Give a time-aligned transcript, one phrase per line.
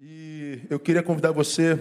[0.00, 1.76] E eu queria convidar você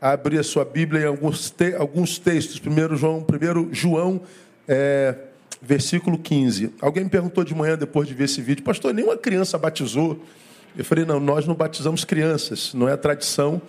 [0.00, 2.60] a abrir a sua Bíblia em alguns, te alguns textos.
[2.60, 4.20] Primeiro João, primeiro João
[4.68, 5.16] é,
[5.60, 6.74] versículo 15.
[6.80, 10.22] Alguém me perguntou de manhã, depois de ver esse vídeo, pastor, nenhuma criança batizou.
[10.78, 13.60] Eu falei, não, nós não batizamos crianças, não é a tradição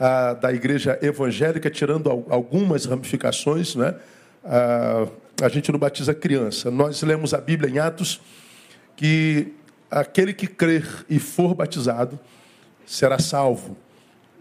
[0.00, 3.94] a, da igreja evangélica, tirando algumas ramificações, né?
[4.42, 5.06] A,
[5.42, 6.70] a gente não batiza criança.
[6.70, 8.22] Nós lemos a Bíblia em Atos
[8.96, 9.52] que
[9.90, 12.18] aquele que crer e for batizado
[12.86, 13.76] será salvo.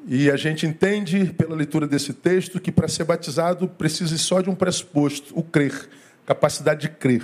[0.05, 4.49] E a gente entende pela leitura desse texto que para ser batizado precisa só de
[4.49, 5.89] um pressuposto, o crer,
[6.25, 7.23] capacidade de crer.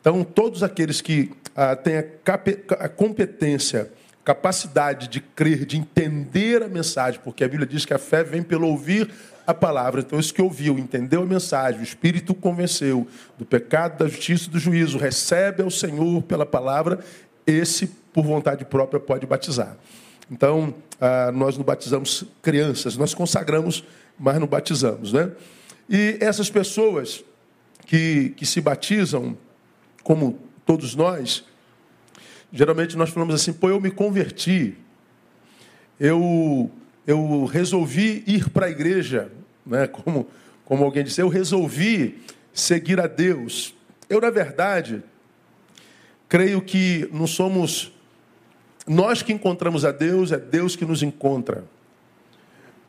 [0.00, 2.04] Então, todos aqueles que ah, têm a,
[2.84, 3.92] a competência,
[4.24, 8.42] capacidade de crer, de entender a mensagem, porque a Bíblia diz que a fé vem
[8.42, 9.10] pelo ouvir
[9.46, 10.00] a palavra.
[10.00, 13.06] Então, esse que ouviu, entendeu a mensagem, o Espírito convenceu
[13.38, 16.98] do pecado, da justiça e do juízo, recebe ao Senhor pela palavra,
[17.46, 19.76] esse, por vontade própria, pode batizar.
[20.30, 23.84] Então, ah, nós não batizamos crianças, nós consagramos,
[24.18, 25.12] mas não batizamos.
[25.12, 25.30] Né?
[25.88, 27.24] E essas pessoas
[27.86, 29.36] que, que se batizam,
[30.02, 31.44] como todos nós,
[32.52, 34.76] geralmente nós falamos assim: pô, eu me converti,
[35.98, 36.70] eu,
[37.06, 39.32] eu resolvi ir para a igreja,
[39.64, 39.86] né?
[39.88, 40.28] como,
[40.64, 42.20] como alguém disse, eu resolvi
[42.52, 43.74] seguir a Deus.
[44.08, 45.02] Eu, na verdade,
[46.28, 47.92] creio que não somos
[48.88, 51.64] nós que encontramos a Deus, é Deus que nos encontra.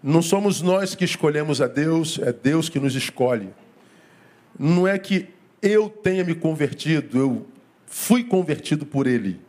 [0.01, 3.49] Não somos nós que escolhemos a Deus, é Deus que nos escolhe.
[4.57, 5.27] Não é que
[5.61, 7.45] eu tenha me convertido, eu
[7.85, 9.39] fui convertido por Ele.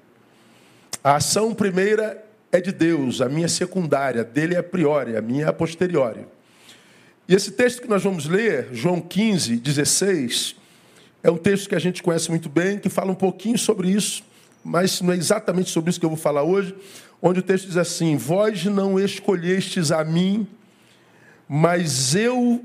[1.05, 5.45] A ação primeira é de Deus, a minha secundária, dele é a priori, a minha
[5.45, 6.27] é a posteriori.
[7.29, 10.57] E esse texto que nós vamos ler, João 15, 16,
[11.23, 14.25] é um texto que a gente conhece muito bem, que fala um pouquinho sobre isso
[14.65, 16.75] mas não é exatamente sobre isso que eu vou falar hoje,
[17.21, 20.47] onde o texto diz assim: Vós não escolhestes a mim,
[21.49, 22.65] mas eu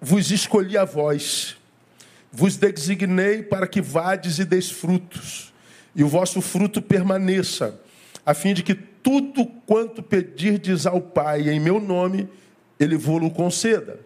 [0.00, 1.56] vos escolhi a vós,
[2.30, 5.52] vos designei para que vades e deis frutos,
[5.94, 7.80] e o vosso fruto permaneça,
[8.24, 12.28] a fim de que tudo quanto pedirdes ao Pai em meu nome,
[12.80, 14.00] Ele vos conceda.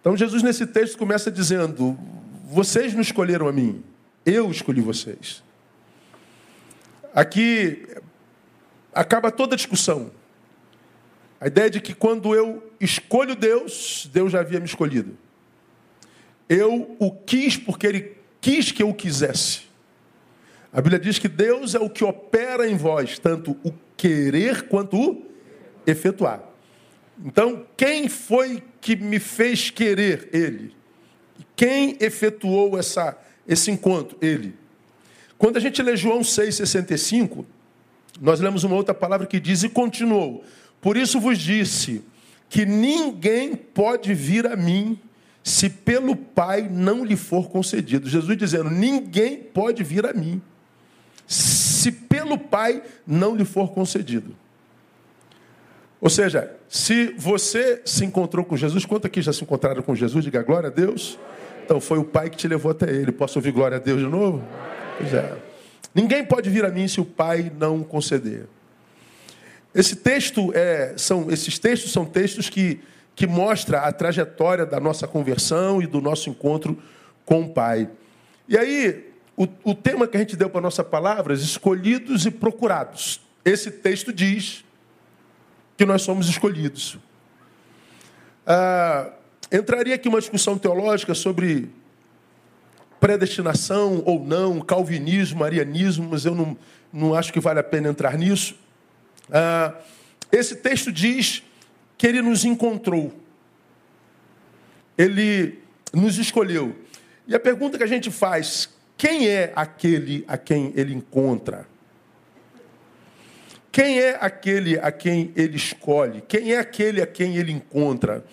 [0.00, 1.98] Então Jesus nesse texto começa dizendo:
[2.44, 3.82] Vocês não escolheram a mim,
[4.24, 5.42] eu escolhi vocês.
[7.14, 7.86] Aqui
[8.92, 10.10] acaba toda a discussão.
[11.40, 15.16] A ideia de que quando eu escolho Deus, Deus já havia me escolhido.
[16.48, 19.62] Eu o quis porque Ele quis que eu o quisesse.
[20.72, 24.96] A Bíblia diz que Deus é o que opera em vós, tanto o querer quanto
[24.96, 25.26] o
[25.86, 26.42] efetuar.
[27.24, 30.28] Então, quem foi que me fez querer?
[30.32, 30.74] Ele.
[31.56, 34.16] Quem efetuou essa, esse encontro?
[34.20, 34.54] Ele.
[35.40, 37.46] Quando a gente lê João 6,65,
[38.20, 40.44] nós lemos uma outra palavra que diz: E continuou.
[40.82, 42.04] Por isso vos disse
[42.50, 44.98] que ninguém pode vir a mim
[45.42, 48.06] se pelo Pai não lhe for concedido.
[48.06, 50.42] Jesus dizendo: ninguém pode vir a mim
[51.26, 54.36] se pelo Pai não lhe for concedido.
[56.02, 60.22] Ou seja, se você se encontrou com Jesus, quanto aqui já se encontraram com Jesus?
[60.22, 61.18] Diga glória a Deus.
[61.64, 63.10] Então foi o Pai que te levou até Ele.
[63.10, 64.44] Posso ouvir glória a Deus de novo?
[65.00, 65.34] Pois é.
[65.94, 68.46] Ninguém pode vir a mim se o Pai não conceder.
[69.74, 72.80] Esse texto é, são, esses textos são textos que,
[73.16, 76.80] que mostram a trajetória da nossa conversão e do nosso encontro
[77.24, 77.88] com o Pai.
[78.46, 82.30] E aí, o, o tema que a gente deu para a nossa palavra, escolhidos e
[82.30, 83.22] procurados.
[83.42, 84.64] Esse texto diz
[85.78, 86.98] que nós somos escolhidos.
[88.46, 89.12] Ah,
[89.50, 91.70] entraria aqui uma discussão teológica sobre
[93.00, 96.56] predestinação ou não, calvinismo, arianismo, mas eu não,
[96.92, 98.54] não acho que vale a pena entrar nisso.
[99.32, 99.74] Ah,
[100.30, 101.42] esse texto diz
[101.96, 103.12] que ele nos encontrou,
[104.96, 105.58] ele
[105.92, 106.76] nos escolheu.
[107.26, 111.66] E a pergunta que a gente faz: quem é aquele a quem ele encontra?
[113.72, 116.22] Quem é aquele a quem ele escolhe?
[116.26, 118.24] Quem é aquele a quem ele encontra?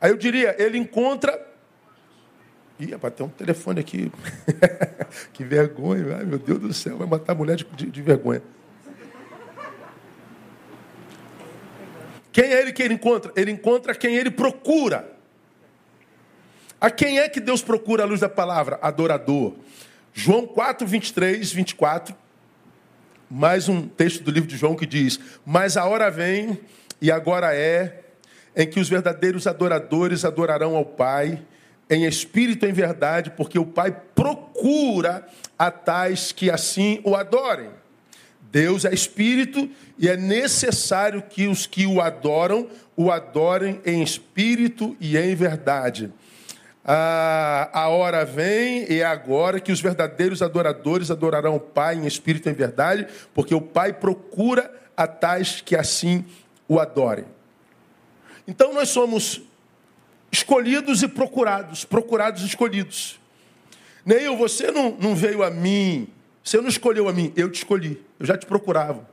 [0.00, 1.49] Aí eu diria, ele encontra
[2.80, 4.10] Ih, rapaz, tem um telefone aqui.
[5.34, 6.16] que vergonha.
[6.16, 8.42] Ai, meu Deus do céu, vai matar a mulher de, de, de vergonha.
[12.32, 13.30] Quem é ele que ele encontra?
[13.36, 15.12] Ele encontra quem ele procura.
[16.80, 18.78] A quem é que Deus procura à luz da palavra?
[18.80, 19.54] Adorador.
[20.14, 22.16] João 4, 23, 24.
[23.28, 26.58] Mais um texto do livro de João que diz: Mas a hora vem,
[26.98, 28.04] e agora é,
[28.56, 31.42] em que os verdadeiros adoradores adorarão ao Pai
[31.90, 35.26] em espírito e em verdade, porque o Pai procura
[35.58, 37.70] a tais que assim o adorem.
[38.52, 44.96] Deus é espírito e é necessário que os que o adoram o adorem em espírito
[45.00, 46.12] e em verdade.
[46.84, 52.06] A, a hora vem e é agora que os verdadeiros adoradores adorarão o Pai em
[52.06, 56.24] espírito e em verdade, porque o Pai procura a tais que assim
[56.68, 57.26] o adorem.
[58.46, 59.42] Então nós somos
[60.30, 63.18] escolhidos e procurados, procurados e escolhidos.
[64.04, 66.08] Neil, você não, não veio a mim,
[66.42, 69.08] você não escolheu a mim, eu te escolhi, eu já te procurava.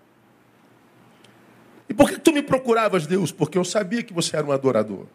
[1.90, 3.32] E por que tu me procuravas, Deus?
[3.32, 5.06] Porque eu sabia que você era um adorador.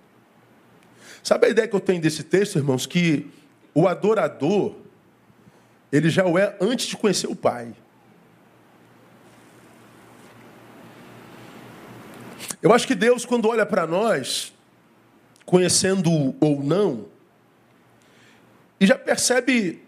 [1.22, 2.86] Sabe a ideia que eu tenho desse texto, irmãos?
[2.86, 3.30] Que
[3.74, 4.74] o adorador,
[5.90, 7.74] ele já o é antes de conhecer o Pai.
[12.60, 14.51] Eu acho que Deus, quando olha para nós,
[15.52, 17.08] conhecendo ou não,
[18.80, 19.82] e já percebe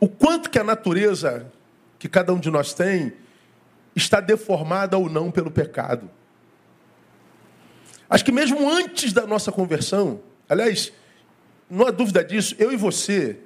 [0.00, 1.52] o quanto que a natureza
[1.96, 3.12] que cada um de nós tem
[3.94, 6.10] está deformada ou não pelo pecado.
[8.10, 10.92] Acho que mesmo antes da nossa conversão, aliás,
[11.70, 13.38] não há dúvida disso, eu e você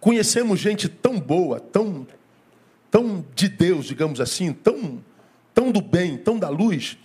[0.00, 2.06] conhecemos gente tão boa, tão,
[2.90, 5.04] tão de Deus, digamos assim, tão,
[5.52, 6.96] tão do bem, tão da luz,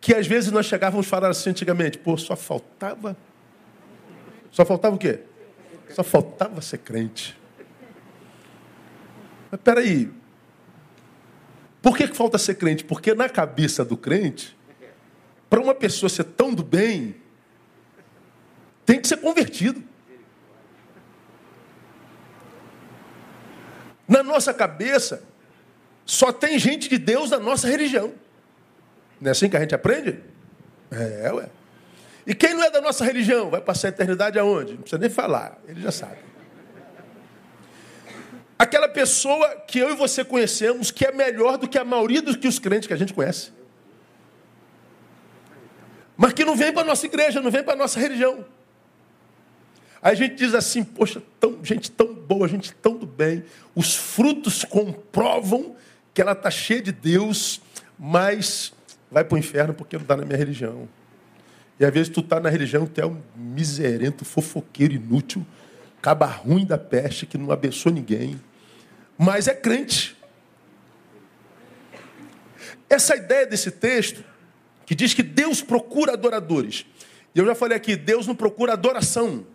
[0.00, 3.16] que às vezes nós chegávamos a falar assim antigamente, pô, só faltava.
[4.50, 5.20] Só faltava o quê?
[5.90, 7.38] Só faltava ser crente.
[9.50, 10.10] Mas peraí.
[11.82, 12.84] Por que, que falta ser crente?
[12.84, 14.56] Porque na cabeça do crente,
[15.48, 17.16] para uma pessoa ser tão do bem,
[18.86, 19.82] tem que ser convertido.
[24.06, 25.22] Na nossa cabeça,
[26.04, 28.12] só tem gente de Deus da nossa religião.
[29.20, 30.18] Não é assim que a gente aprende?
[30.90, 31.48] É, ué.
[32.26, 34.72] E quem não é da nossa religião vai passar a eternidade aonde?
[34.72, 36.18] Não precisa nem falar, ele já sabe.
[38.58, 42.36] Aquela pessoa que eu e você conhecemos que é melhor do que a maioria dos
[42.36, 43.52] que os crentes que a gente conhece
[46.20, 48.44] mas que não vem para a nossa igreja, não vem para a nossa religião.
[50.02, 53.42] Aí a gente diz assim, poxa, tão, gente tão boa, gente tão do bem,
[53.74, 55.74] os frutos comprovam
[56.12, 57.62] que ela está cheia de Deus,
[57.98, 58.70] mas
[59.10, 60.88] vai para o inferno porque não está na minha religião.
[61.78, 65.46] E às vezes tu está na religião, tu é um miserento, fofoqueiro, inútil,
[66.00, 68.40] caba ruim da peste, que não abençoa ninguém,
[69.16, 70.16] mas é crente.
[72.88, 74.24] Essa ideia desse texto
[74.84, 76.84] que diz que Deus procura adoradores.
[77.34, 79.46] E eu já falei aqui, Deus não procura adoração.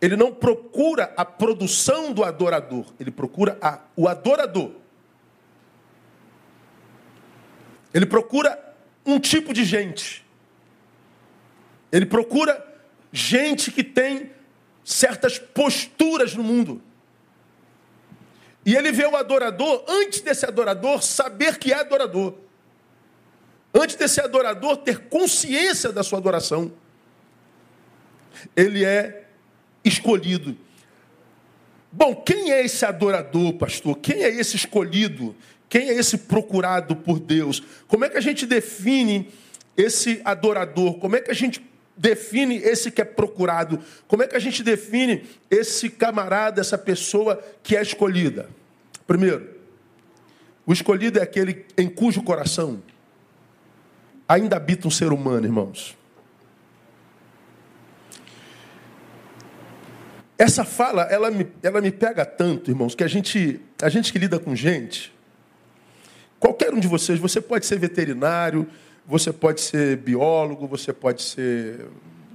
[0.00, 4.72] Ele não procura a produção do adorador, ele procura a, o adorador.
[7.96, 8.62] Ele procura
[9.06, 10.22] um tipo de gente.
[11.90, 12.62] Ele procura
[13.10, 14.32] gente que tem
[14.84, 16.82] certas posturas no mundo.
[18.66, 22.34] E ele vê o adorador, antes desse adorador, saber que é adorador.
[23.72, 26.70] Antes desse adorador ter consciência da sua adoração,
[28.54, 29.26] ele é
[29.82, 30.54] escolhido.
[31.90, 33.96] Bom, quem é esse adorador, pastor?
[33.96, 35.34] Quem é esse escolhido?
[35.68, 37.62] Quem é esse procurado por Deus?
[37.88, 39.30] Como é que a gente define
[39.76, 40.98] esse adorador?
[40.98, 41.64] Como é que a gente
[41.96, 43.80] define esse que é procurado?
[44.06, 48.48] Como é que a gente define esse camarada, essa pessoa que é escolhida?
[49.06, 49.56] Primeiro,
[50.64, 52.82] o escolhido é aquele em cujo coração
[54.28, 55.96] ainda habita um ser humano, irmãos.
[60.38, 64.18] Essa fala, ela me, ela me pega tanto, irmãos, que a gente, a gente que
[64.18, 65.15] lida com gente,
[66.38, 68.66] qualquer um de vocês, você pode ser veterinário,
[69.06, 71.86] você pode ser biólogo, você pode ser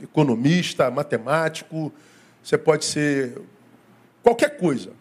[0.01, 1.91] economista, matemático,
[2.43, 3.39] você pode ser
[4.23, 4.91] qualquer coisa.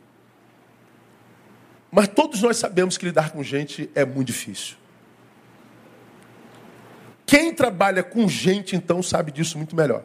[1.91, 4.77] Mas todos nós sabemos que lidar com gente é muito difícil.
[7.27, 10.05] Quem trabalha com gente, então, sabe disso muito melhor.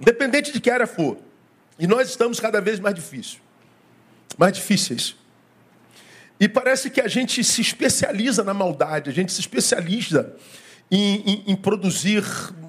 [0.00, 1.18] Independente de que área for.
[1.78, 3.40] E nós estamos cada vez mais difíceis.
[4.36, 5.16] Mais difíceis.
[6.40, 10.34] E parece que a gente se especializa na maldade, a gente se especializa
[10.90, 12.24] em, em, em produzir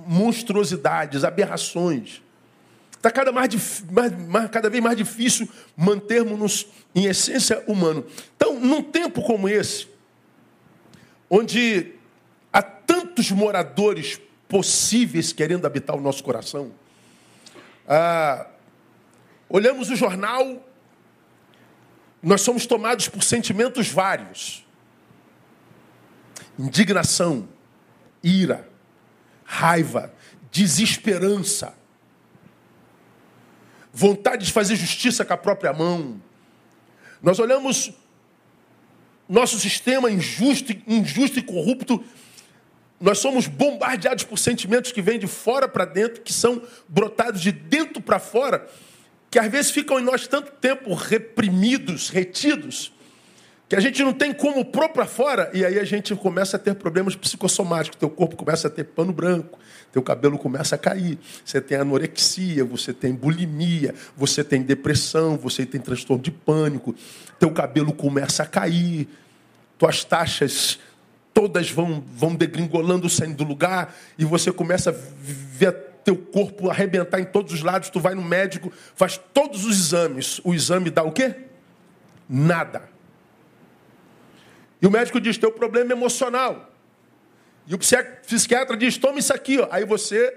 [0.08, 2.22] monstruosidades, aberrações.
[2.92, 3.84] Está cada, mais,
[4.28, 5.48] mais, cada vez mais difícil
[5.78, 8.06] mantermos-nos em essência humano.
[8.36, 9.88] Então, num tempo como esse,
[11.30, 12.00] onde
[12.52, 16.72] Há tantos moradores possíveis querendo habitar o nosso coração.
[17.88, 18.48] Ah,
[19.48, 20.68] olhamos o jornal,
[22.22, 24.66] nós somos tomados por sentimentos vários:
[26.58, 27.48] indignação,
[28.24, 28.68] ira,
[29.44, 30.14] raiva,
[30.52, 31.74] desesperança.
[33.92, 36.22] vontade de fazer justiça com a própria mão.
[37.22, 37.92] Nós olhamos
[39.28, 42.04] nosso sistema injusto, injusto e corrupto.
[43.00, 47.52] Nós somos bombardeados por sentimentos que vêm de fora para dentro, que são brotados de
[47.52, 48.68] dentro para fora,
[49.30, 52.92] que às vezes ficam em nós tanto tempo reprimidos, retidos,
[53.68, 56.60] que a gente não tem como pôr para fora, e aí a gente começa a
[56.60, 58.00] ter problemas psicossomáticos.
[58.00, 59.60] Teu corpo começa a ter pano branco,
[59.92, 65.68] teu cabelo começa a cair, você tem anorexia, você tem bulimia, você tem depressão, você
[65.68, 66.96] tem transtorno de pânico,
[67.38, 69.08] teu cabelo começa a cair,
[69.78, 70.80] tuas taxas
[71.32, 77.20] todas vão, vão degringolando, saindo do lugar, e você começa a ver teu corpo arrebentar
[77.20, 80.40] em todos os lados, tu vai no médico, faz todos os exames.
[80.44, 81.36] O exame dá o quê?
[82.28, 82.90] Nada.
[84.82, 86.72] E o médico diz: teu problema é emocional.
[87.68, 89.60] E o psiquiatra diz: toma isso aqui.
[89.60, 89.68] Ó.
[89.72, 90.36] Aí você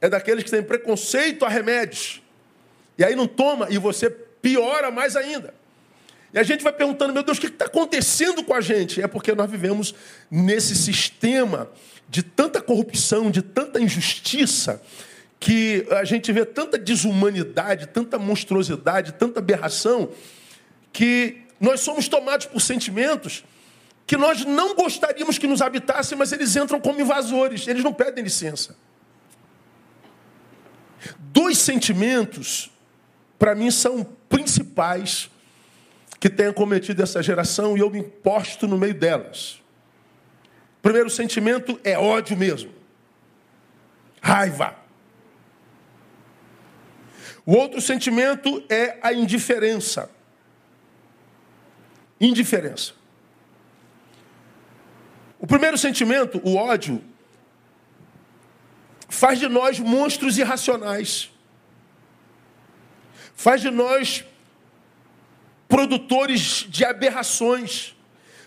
[0.00, 2.22] é daqueles que tem preconceito a remédios.
[2.98, 5.54] E aí não toma e você piora mais ainda.
[6.36, 9.00] E a gente vai perguntando: meu Deus, o que está acontecendo com a gente?
[9.00, 9.94] É porque nós vivemos
[10.30, 11.70] nesse sistema
[12.10, 14.82] de tanta corrupção, de tanta injustiça,
[15.40, 20.10] que a gente vê tanta desumanidade, tanta monstruosidade, tanta aberração,
[20.92, 23.42] que nós somos tomados por sentimentos
[24.06, 28.22] que nós não gostaríamos que nos habitassem, mas eles entram como invasores, eles não pedem
[28.22, 28.76] licença.
[31.18, 32.70] Dois sentimentos,
[33.36, 35.28] para mim, são principais
[36.18, 39.62] que tenham cometido essa geração e eu me posto no meio delas.
[40.78, 42.72] O primeiro sentimento é ódio mesmo,
[44.20, 44.76] raiva.
[47.44, 50.10] O outro sentimento é a indiferença.
[52.20, 52.92] Indiferença.
[55.38, 57.02] O primeiro sentimento, o ódio,
[59.08, 61.30] faz de nós monstros irracionais.
[63.34, 64.24] Faz de nós
[65.76, 67.94] produtores de aberrações.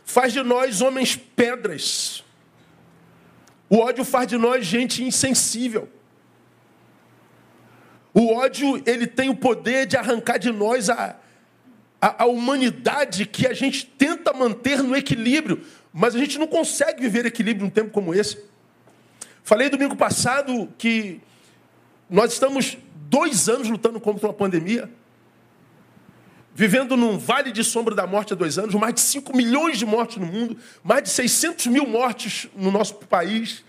[0.03, 2.23] Faz de nós homens pedras.
[3.69, 5.87] O ódio faz de nós gente insensível.
[8.11, 11.17] O ódio, ele tem o poder de arrancar de nós a,
[12.01, 15.63] a, a humanidade que a gente tenta manter no equilíbrio.
[15.93, 18.43] Mas a gente não consegue viver equilíbrio num tempo como esse.
[19.43, 21.21] Falei domingo passado que
[22.09, 22.75] nós estamos
[23.07, 24.89] dois anos lutando contra uma pandemia,
[26.59, 29.85] vivendo num vale de sombra da morte há dois anos, mais de 5 milhões de
[29.85, 33.63] mortes no mundo, mais de 600 mil mortes no nosso país.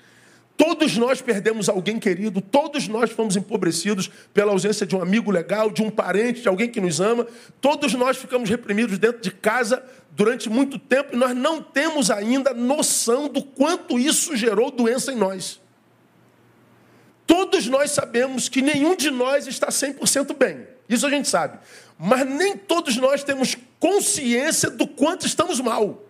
[0.56, 5.70] Todos nós perdemos alguém querido, todos nós fomos empobrecidos pela ausência de um amigo legal,
[5.70, 7.28] de um parente, de alguém que nos ama.
[7.60, 9.80] Todos nós ficamos reprimidos dentro de casa
[10.10, 15.16] durante muito tempo e nós não temos ainda noção do quanto isso gerou doença em
[15.16, 15.60] nós.
[17.24, 20.69] Todos nós sabemos que nenhum de nós está 100% bem.
[20.90, 21.58] Isso a gente sabe.
[21.96, 26.04] Mas nem todos nós temos consciência do quanto estamos mal.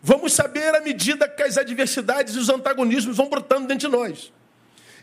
[0.00, 4.32] Vamos saber à medida que as adversidades e os antagonismos vão brotando dentro de nós.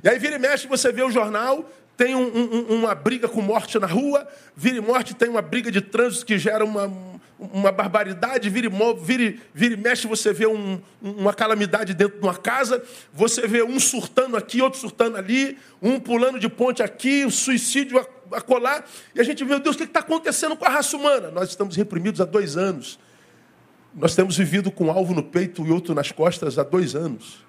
[0.03, 3.41] E aí vira e mexe, você vê o jornal, tem um, um, uma briga com
[3.41, 6.91] morte na rua, vira e morte tem uma briga de trânsito que gera uma,
[7.37, 8.69] uma barbaridade, vira e,
[9.03, 13.63] vira, vira e mexe, você vê um, uma calamidade dentro de uma casa, você vê
[13.63, 17.99] um surtando aqui, outro surtando ali, um pulando de ponte aqui, um suicídio
[18.33, 20.95] a, colar, e a gente vê, meu Deus, o que está acontecendo com a raça
[20.95, 21.31] humana?
[21.31, 22.99] Nós estamos reprimidos há dois anos.
[23.93, 27.45] Nós temos vivido com um alvo no peito e outro nas costas há dois anos.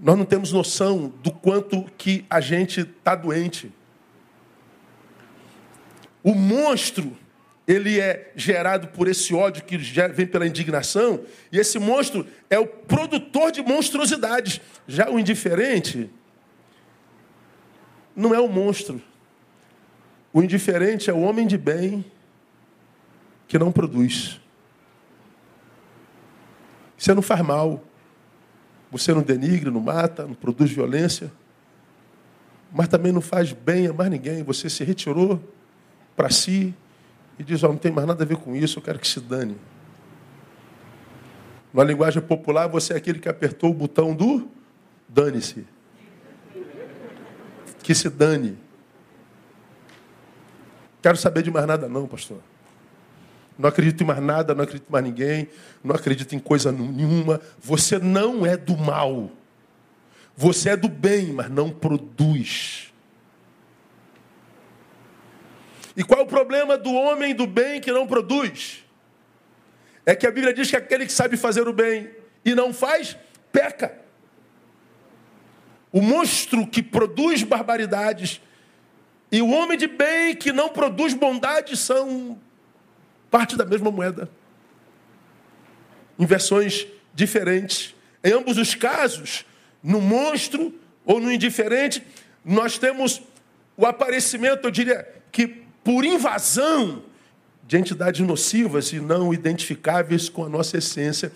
[0.00, 3.72] Nós não temos noção do quanto que a gente está doente.
[6.22, 7.16] O monstro,
[7.66, 12.66] ele é gerado por esse ódio que vem pela indignação, e esse monstro é o
[12.66, 14.60] produtor de monstruosidades.
[14.86, 16.10] Já o indiferente
[18.14, 19.00] não é o monstro.
[20.32, 22.04] O indiferente é o homem de bem
[23.46, 24.40] que não produz.
[26.96, 27.82] Você não faz mal.
[28.90, 31.32] Você não denigre, não mata, não produz violência.
[32.72, 34.42] Mas também não faz bem a mais ninguém.
[34.42, 35.42] Você se retirou
[36.14, 36.74] para si
[37.38, 39.20] e diz: oh, não tem mais nada a ver com isso, eu quero que se
[39.20, 39.56] dane.
[41.72, 44.48] Na linguagem popular, você é aquele que apertou o botão do
[45.08, 45.66] dane-se.
[47.82, 48.58] Que se dane.
[51.02, 52.38] Quero saber de mais nada, não, pastor.
[53.58, 55.48] Não acredito em mais nada, não acredito em mais ninguém,
[55.82, 57.40] não acredito em coisa nenhuma.
[57.58, 59.30] Você não é do mal.
[60.36, 62.92] Você é do bem, mas não produz.
[65.96, 68.84] E qual é o problema do homem do bem que não produz?
[70.06, 72.10] É que a Bíblia diz que aquele que sabe fazer o bem
[72.44, 73.16] e não faz,
[73.52, 74.01] peca.
[75.92, 78.40] O monstro que produz barbaridades
[79.30, 82.38] e o homem de bem que não produz bondade são
[83.30, 84.28] parte da mesma moeda.
[86.18, 87.94] Em versões diferentes.
[88.24, 89.44] Em ambos os casos,
[89.82, 92.02] no monstro ou no indiferente,
[92.44, 93.22] nós temos
[93.76, 97.02] o aparecimento, eu diria que por invasão
[97.66, 101.32] de entidades nocivas e não identificáveis com a nossa essência.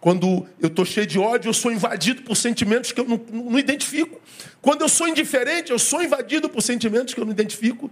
[0.00, 3.58] Quando eu estou cheio de ódio, eu sou invadido por sentimentos que eu não, não,
[3.58, 4.20] identifico.
[4.62, 7.90] Quando eu sou indiferente, eu sou invadido por sentimentos que eu não identifico.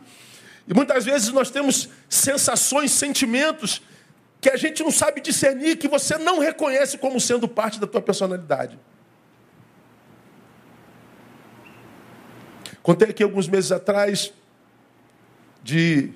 [0.69, 3.83] E muitas vezes nós temos sensações, sentimentos
[4.41, 8.01] que a gente não sabe discernir, que você não reconhece como sendo parte da tua
[8.01, 8.79] personalidade.
[12.83, 14.33] Contei aqui alguns meses atrás
[15.61, 16.13] de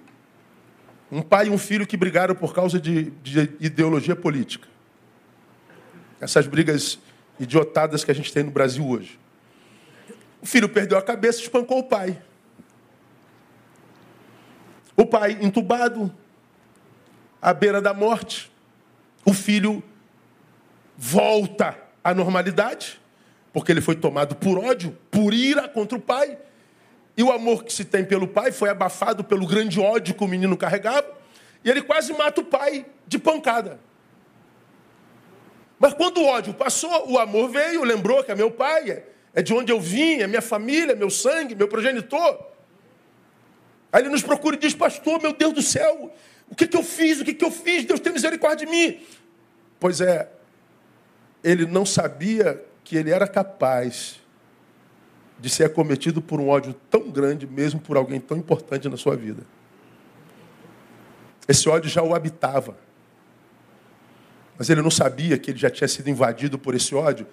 [1.10, 4.68] um pai e um filho que brigaram por causa de, de ideologia política.
[6.20, 6.98] Essas brigas
[7.38, 9.18] idiotadas que a gente tem no Brasil hoje.
[10.42, 12.20] O filho perdeu a cabeça e espancou o pai.
[14.96, 16.14] O pai entubado,
[17.40, 18.50] à beira da morte.
[19.24, 19.82] O filho
[20.96, 23.00] volta à normalidade,
[23.52, 26.38] porque ele foi tomado por ódio, por ira contra o pai.
[27.16, 30.28] E o amor que se tem pelo pai foi abafado pelo grande ódio que o
[30.28, 31.10] menino carregava.
[31.64, 33.80] E ele quase mata o pai de pancada.
[35.80, 39.54] Mas quando o ódio passou, o amor veio, lembrou que é meu pai, é de
[39.54, 42.38] onde eu vim, é minha família, meu sangue, meu progenitor.
[43.90, 46.12] Aí ele nos procura e diz: Pastor, meu Deus do céu,
[46.50, 47.22] o que, que eu fiz?
[47.22, 47.86] O que, que eu fiz?
[47.86, 49.00] Deus tem misericórdia de mim.
[49.80, 50.30] Pois é,
[51.42, 54.20] ele não sabia que ele era capaz
[55.38, 59.16] de ser acometido por um ódio tão grande, mesmo por alguém tão importante na sua
[59.16, 59.46] vida.
[61.48, 62.76] Esse ódio já o habitava.
[64.60, 67.26] Mas ele não sabia que ele já tinha sido invadido por esse ódio,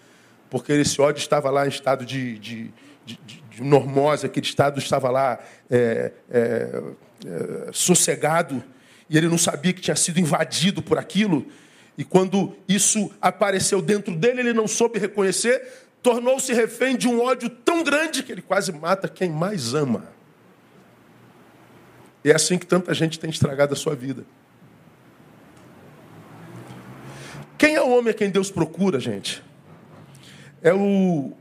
[0.49, 2.71] porque esse ódio estava lá em estado de, de,
[3.05, 3.19] de,
[3.49, 5.37] de normose, aquele estado estava lá
[5.69, 6.83] é, é,
[7.25, 8.63] é, sossegado,
[9.09, 11.45] e ele não sabia que tinha sido invadido por aquilo.
[11.97, 15.67] E quando isso apareceu dentro dele, ele não soube reconhecer,
[16.01, 20.13] tornou-se refém de um ódio tão grande que ele quase mata quem mais ama.
[22.23, 24.25] É assim que tanta gente tem estragado a sua vida.
[27.57, 29.43] Quem é o homem a quem Deus procura, gente?
[30.61, 31.33] É o,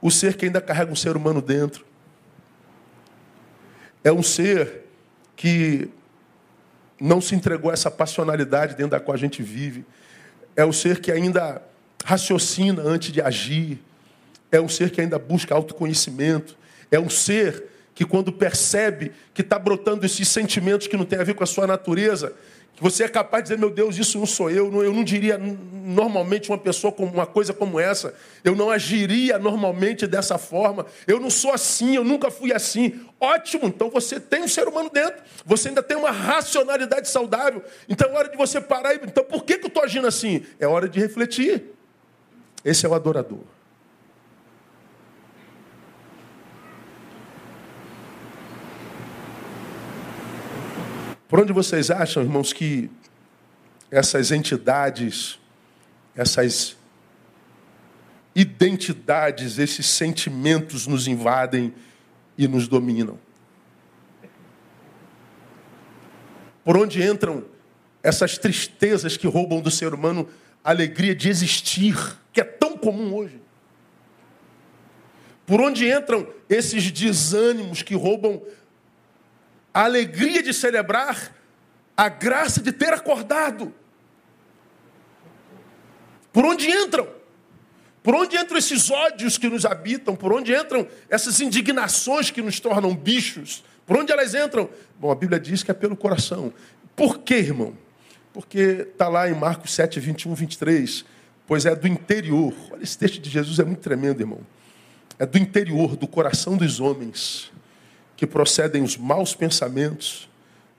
[0.00, 1.86] o ser que ainda carrega um ser humano dentro.
[4.04, 4.84] É um ser
[5.34, 5.88] que
[7.00, 9.86] não se entregou a essa passionalidade dentro da qual a gente vive.
[10.54, 11.62] É o ser que ainda
[12.04, 13.82] raciocina antes de agir.
[14.52, 16.58] É um ser que ainda busca autoconhecimento.
[16.90, 17.64] É um ser
[17.98, 21.46] que, quando percebe que está brotando esses sentimentos que não tem a ver com a
[21.48, 22.32] sua natureza,
[22.76, 24.72] que você é capaz de dizer, meu Deus, isso não sou eu.
[24.84, 28.14] Eu não diria normalmente uma pessoa como uma coisa como essa.
[28.44, 30.86] Eu não agiria normalmente dessa forma.
[31.08, 33.00] Eu não sou assim, eu nunca fui assim.
[33.18, 35.20] Ótimo, então você tem um ser humano dentro.
[35.44, 37.64] Você ainda tem uma racionalidade saudável.
[37.88, 38.94] Então é hora de você parar.
[38.94, 39.00] E...
[39.02, 40.46] Então por que, que eu estou agindo assim?
[40.60, 41.64] É hora de refletir.
[42.64, 43.57] Esse é o adorador.
[51.28, 52.90] Por onde vocês acham, irmãos, que
[53.90, 55.38] essas entidades,
[56.16, 56.76] essas
[58.34, 61.74] identidades, esses sentimentos nos invadem
[62.36, 63.18] e nos dominam?
[66.64, 67.44] Por onde entram
[68.02, 70.26] essas tristezas que roubam do ser humano
[70.64, 71.96] a alegria de existir,
[72.32, 73.40] que é tão comum hoje.
[75.46, 78.42] Por onde entram esses desânimos que roubam
[79.72, 81.34] a alegria de celebrar
[81.96, 83.74] a graça de ter acordado?
[86.32, 87.08] Por onde entram?
[88.02, 90.14] Por onde entram esses ódios que nos habitam?
[90.14, 93.64] Por onde entram essas indignações que nos tornam bichos?
[93.84, 94.68] Por onde elas entram?
[94.98, 96.52] Bom, a Bíblia diz que é pelo coração.
[96.94, 97.76] Por quê, irmão?
[98.32, 101.04] Porque está lá em Marcos 7, 21, 23.
[101.46, 102.54] Pois é do interior.
[102.70, 104.40] Olha, esse texto de Jesus é muito tremendo, irmão.
[105.18, 107.50] É do interior, do coração dos homens,
[108.18, 110.28] que procedem os maus pensamentos,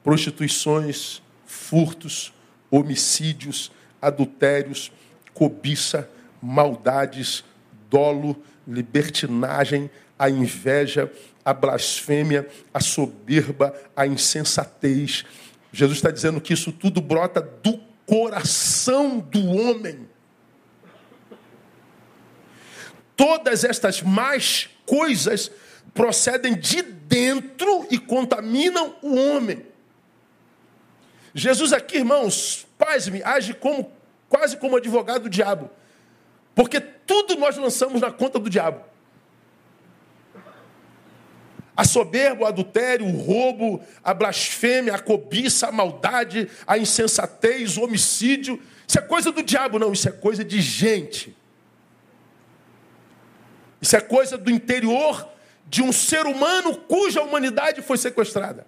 [0.04, 2.34] prostituições, furtos,
[2.70, 3.72] homicídios,
[4.02, 4.92] adultérios,
[5.34, 6.08] cobiça,
[6.42, 7.44] maldades,
[7.90, 8.36] dolo,
[8.68, 11.12] libertinagem, a inveja,
[11.44, 15.24] a blasfêmia, a soberba, a insensatez,
[15.72, 20.08] Jesus está dizendo que isso tudo brota do coração do homem.
[23.16, 25.52] Todas estas más coisas
[25.94, 29.66] procedem de dentro e contaminam o homem.
[31.34, 33.92] Jesus aqui, irmãos, paz-me, age como,
[34.30, 35.72] quase como advogado do diabo.
[36.54, 38.84] Porque tudo nós lançamos na conta do diabo.
[41.76, 47.84] A soberba, o adultério, o roubo, a blasfêmia, a cobiça, a maldade, a insensatez, o
[47.84, 48.62] homicídio.
[48.88, 51.36] Isso é coisa do diabo, não, isso é coisa de gente.
[53.82, 55.28] Isso é coisa do interior
[55.70, 58.66] de um ser humano cuja humanidade foi sequestrada.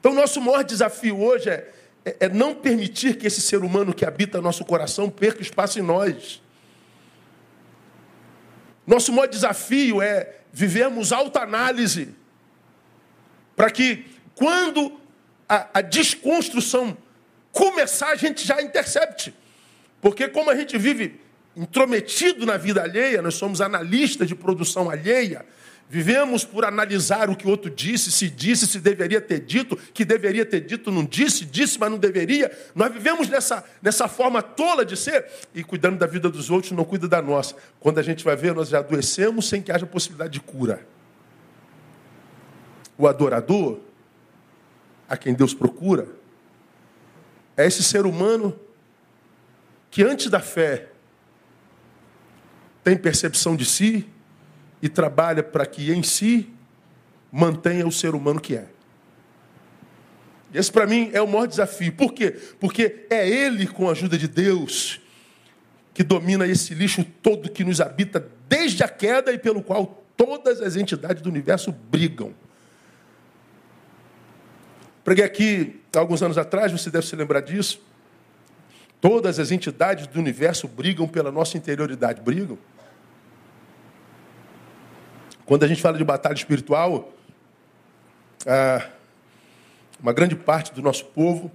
[0.00, 1.72] Então, nosso maior desafio hoje é,
[2.04, 5.82] é, é não permitir que esse ser humano que habita nosso coração perca espaço em
[5.82, 6.42] nós.
[8.84, 12.12] Nosso maior desafio é vivermos alta análise,
[13.54, 14.04] para que
[14.34, 15.00] quando
[15.48, 16.96] a, a, desconstrução
[17.52, 19.32] começar, a gente já intercepte.
[20.00, 21.20] Porque como a gente vive
[21.56, 25.44] intrometido na vida alheia, nós somos analistas de produção alheia,
[25.92, 30.06] Vivemos por analisar o que o outro disse, se disse, se deveria ter dito, que
[30.06, 32.50] deveria ter dito, não disse, disse, mas não deveria.
[32.74, 36.82] Nós vivemos nessa, nessa forma tola de ser e cuidando da vida dos outros, não
[36.82, 37.54] cuida da nossa.
[37.78, 40.86] Quando a gente vai ver, nós já adoecemos sem que haja possibilidade de cura.
[42.96, 43.78] O adorador,
[45.06, 46.08] a quem Deus procura,
[47.54, 48.58] é esse ser humano
[49.90, 50.91] que antes da fé
[52.82, 54.06] tem percepção de si,
[54.82, 56.50] e trabalha para que em si
[57.30, 58.66] mantenha o ser humano que é.
[60.52, 61.92] Esse para mim é o maior desafio.
[61.92, 62.32] Por quê?
[62.60, 65.00] Porque é ele, com a ajuda de Deus,
[65.94, 70.60] que domina esse lixo todo que nos habita desde a queda e pelo qual todas
[70.60, 72.34] as entidades do universo brigam.
[75.04, 77.80] Preguei aqui alguns anos atrás, você deve se lembrar disso.
[79.02, 82.20] Todas as entidades do universo brigam pela nossa interioridade.
[82.20, 82.56] Brigam.
[85.44, 87.12] Quando a gente fala de batalha espiritual,
[90.00, 91.50] uma grande parte do nosso povo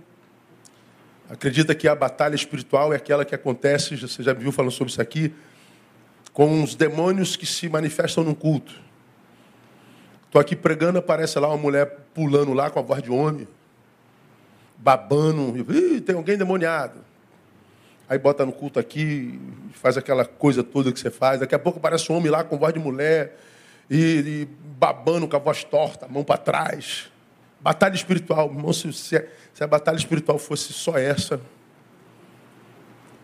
[1.29, 4.91] acredita que a batalha espiritual é aquela que acontece, você já me viu falando sobre
[4.91, 5.33] isso aqui,
[6.33, 8.75] com os demônios que se manifestam no culto.
[10.25, 13.47] Estou aqui pregando, aparece lá uma mulher pulando lá com a voz de homem,
[14.77, 17.07] babando, Ih, tem alguém demoniado.
[18.09, 19.39] Aí bota no culto aqui,
[19.73, 21.39] faz aquela coisa toda que você faz.
[21.39, 23.37] Daqui a pouco aparece um homem lá com voz de mulher
[23.89, 24.45] e, e
[24.77, 27.11] babando com a voz torta, mão para trás.
[27.59, 28.49] Batalha espiritual.
[28.49, 31.41] Irmão, se, se, se a batalha espiritual fosse só essa,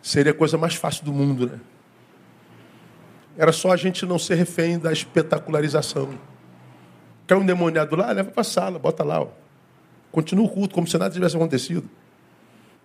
[0.01, 1.59] seria a coisa mais fácil do mundo, né?
[3.37, 6.19] Era só a gente não ser refém da espetacularização.
[7.25, 8.11] Quer um demoniado lá?
[8.11, 9.21] Leva para a sala, bota lá.
[9.21, 9.29] Ó.
[10.11, 11.89] Continua o culto, como se nada tivesse acontecido.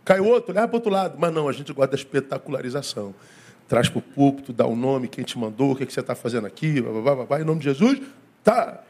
[0.09, 1.17] Cai outro, leva para outro lado.
[1.19, 3.15] Mas não, a gente gosta da espetacularização
[3.69, 6.01] traz para o púlpito, dá o um nome, quem te mandou, o que, que você
[6.01, 8.01] está fazendo aqui, blá, blá, blá, em nome de Jesus,
[8.43, 8.83] tá.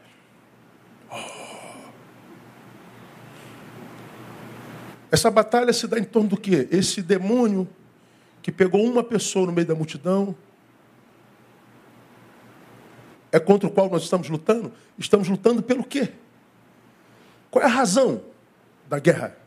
[5.11, 6.65] Essa batalha se dá em torno do quê?
[6.71, 7.67] Esse demônio
[8.41, 10.33] que pegou uma pessoa no meio da multidão,
[13.33, 14.71] é contra o qual nós estamos lutando?
[14.97, 16.13] Estamos lutando pelo quê?
[17.51, 18.21] Qual é a razão
[18.87, 19.38] da guerra?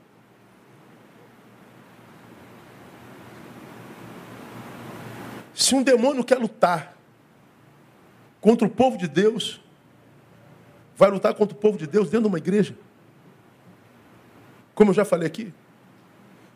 [5.55, 6.97] Se um demônio quer lutar
[8.41, 9.61] contra o povo de Deus,
[10.97, 12.75] vai lutar contra o povo de Deus dentro de uma igreja.
[14.75, 15.53] Como eu já falei aqui.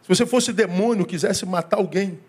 [0.03, 2.21] Se você fosse demônio e quisesse matar alguém,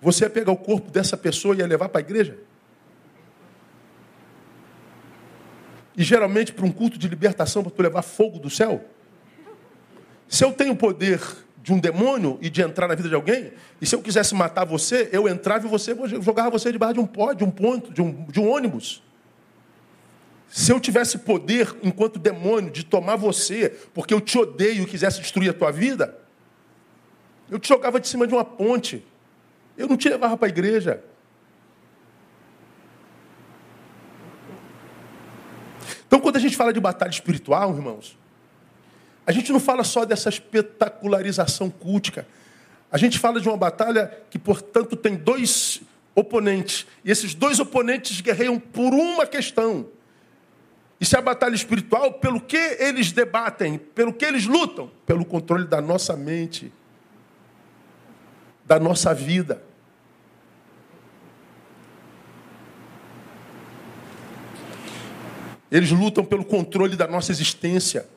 [0.00, 2.38] você ia pegar o corpo dessa pessoa e ia levar para a igreja?
[5.96, 8.84] E geralmente para um culto de libertação, para tu levar fogo do céu?
[10.28, 11.20] Se eu tenho poder
[11.68, 14.64] de um demônio e de entrar na vida de alguém, e se eu quisesse matar
[14.64, 18.00] você, eu entrava e você jogava você debaixo de um pó, de um ponto, de
[18.00, 19.02] um, de um ônibus.
[20.48, 25.20] Se eu tivesse poder, enquanto demônio, de tomar você, porque eu te odeio e quisesse
[25.20, 26.18] destruir a tua vida,
[27.50, 29.04] eu te jogava de cima de uma ponte.
[29.76, 31.04] Eu não te levava para a igreja.
[36.06, 38.16] Então, quando a gente fala de batalha espiritual, irmãos,
[39.28, 42.26] a gente não fala só dessa espetacularização cultica.
[42.90, 45.82] A gente fala de uma batalha que, portanto, tem dois
[46.14, 46.86] oponentes.
[47.04, 49.86] E esses dois oponentes guerreiam por uma questão.
[50.98, 54.90] Isso é a batalha espiritual, pelo que eles debatem, pelo que eles lutam?
[55.04, 56.72] Pelo controle da nossa mente,
[58.64, 59.62] da nossa vida.
[65.70, 68.08] Eles lutam pelo controle da nossa existência.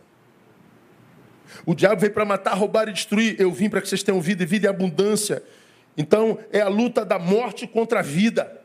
[1.66, 3.36] O diabo veio para matar, roubar e destruir.
[3.40, 5.44] Eu vim para que vocês tenham vida e vida em abundância.
[5.98, 8.62] Então, é a luta da morte contra a vida.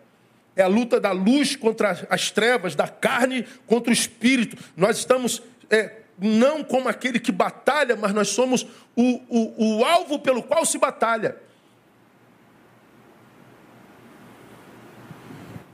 [0.55, 4.57] É a luta da luz contra as trevas, da carne contra o espírito.
[4.77, 10.19] Nós estamos é, não como aquele que batalha, mas nós somos o, o, o alvo
[10.19, 11.37] pelo qual se batalha.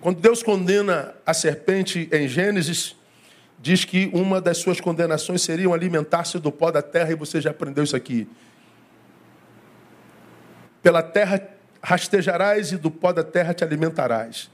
[0.01, 2.97] Quando Deus condena a serpente em Gênesis,
[3.63, 7.51] diz que uma das suas condenações seria alimentar-se do pó da terra, e você já
[7.51, 8.29] aprendeu isso aqui.
[10.83, 11.49] Pela terra
[11.81, 14.51] rastejarás e do pó da terra te alimentarás.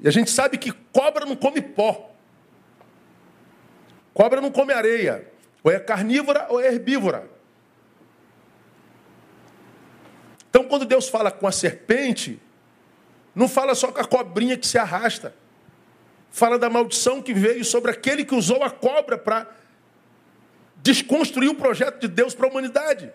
[0.00, 2.12] E a gente sabe que cobra não come pó.
[4.12, 5.30] Cobra não come areia.
[5.62, 7.30] Ou é carnívora ou é herbívora.
[10.50, 12.40] Então, quando Deus fala com a serpente,
[13.32, 15.34] não fala só com a cobrinha que se arrasta.
[16.34, 19.46] Fala da maldição que veio sobre aquele que usou a cobra para
[20.78, 23.12] desconstruir o projeto de Deus para a humanidade.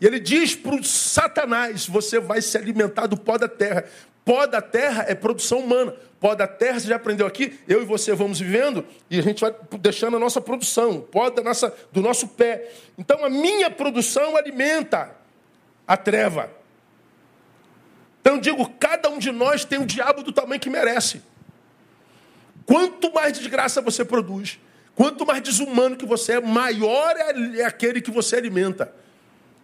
[0.00, 3.84] E ele diz para o Satanás: você vai se alimentar do pó da terra.
[4.24, 5.94] Pó da terra é produção humana.
[6.18, 7.60] Pó da terra, você já aprendeu aqui?
[7.68, 11.44] Eu e você vamos vivendo e a gente vai deixando a nossa produção, pó da
[11.44, 12.72] nossa, do nosso pé.
[12.98, 15.14] Então a minha produção alimenta
[15.86, 16.50] a treva.
[18.20, 21.22] Então eu digo, cada um de nós tem o diabo do tamanho que merece.
[22.68, 24.60] Quanto mais desgraça você produz,
[24.94, 28.92] quanto mais desumano que você é, maior é aquele que você alimenta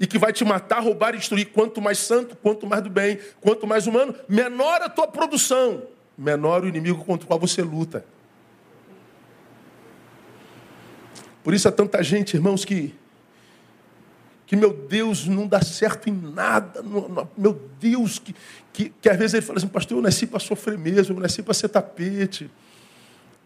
[0.01, 1.51] e que vai te matar, roubar e destruir.
[1.53, 5.83] Quanto mais santo, quanto mais do bem, quanto mais humano, menor a tua produção,
[6.17, 8.07] menor o inimigo contra o qual você luta.
[11.43, 12.95] Por isso há tanta gente, irmãos, que
[14.47, 16.83] que meu Deus não dá certo em nada,
[17.37, 18.35] meu Deus, que,
[18.73, 21.43] que, que às vezes ele fala assim, pastor, eu nasci para sofrer mesmo, eu nasci
[21.43, 22.51] para ser tapete,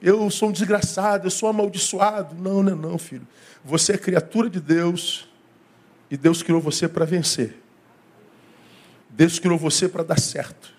[0.01, 2.35] eu sou um desgraçado, eu sou amaldiçoado.
[2.35, 3.27] Não, não é não, filho.
[3.65, 5.29] Você é criatura de Deus,
[6.11, 7.57] e Deus criou você para vencer.
[9.11, 10.73] Deus criou você para dar certo.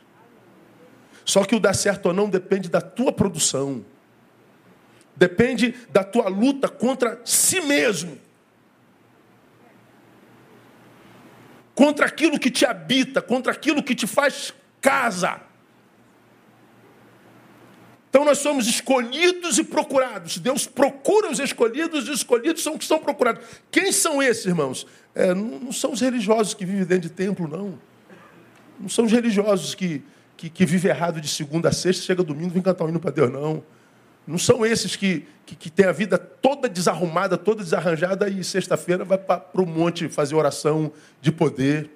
[1.26, 3.86] Só que o dar certo ou não depende da tua produção.
[5.16, 8.18] Depende da tua luta contra si mesmo.
[11.76, 15.42] Contra aquilo que te habita, contra aquilo que te faz casa.
[18.10, 20.40] Então nós somos escolhidos e procurados.
[20.40, 23.44] Deus procura os escolhidos e os escolhidos são os que são procurados.
[23.70, 24.88] Quem são esses, irmãos?
[25.14, 27.78] É, não, são os religiosos que vivem dentro de templo, não.
[28.80, 30.02] Não são os religiosos que,
[30.36, 33.12] que, que vivem errado de segunda a sexta, chega domingo, vem cantar um hino para
[33.12, 33.64] Deus, não.
[34.26, 39.04] Não são esses que, que, que têm a vida toda desarrumada, toda desarranjada e sexta-feira
[39.04, 40.92] vai para o monte fazer oração
[41.22, 41.92] de poder.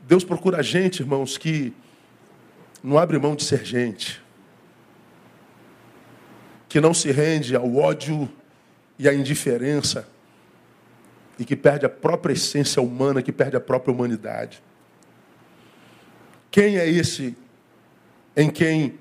[0.00, 1.72] Deus procura gente, irmãos, que
[2.82, 4.22] não abre mão de ser gente,
[6.68, 8.28] que não se rende ao ódio
[8.98, 10.08] e à indiferença,
[11.38, 14.62] e que perde a própria essência humana, que perde a própria humanidade.
[16.50, 17.36] Quem é esse
[18.36, 18.98] em quem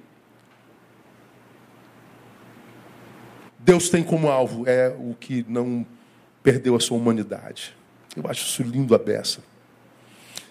[3.59, 4.67] Deus tem como alvo?
[4.67, 5.85] É o que não
[6.41, 7.75] perdeu a sua humanidade.
[8.15, 9.41] Eu acho isso lindo a beça.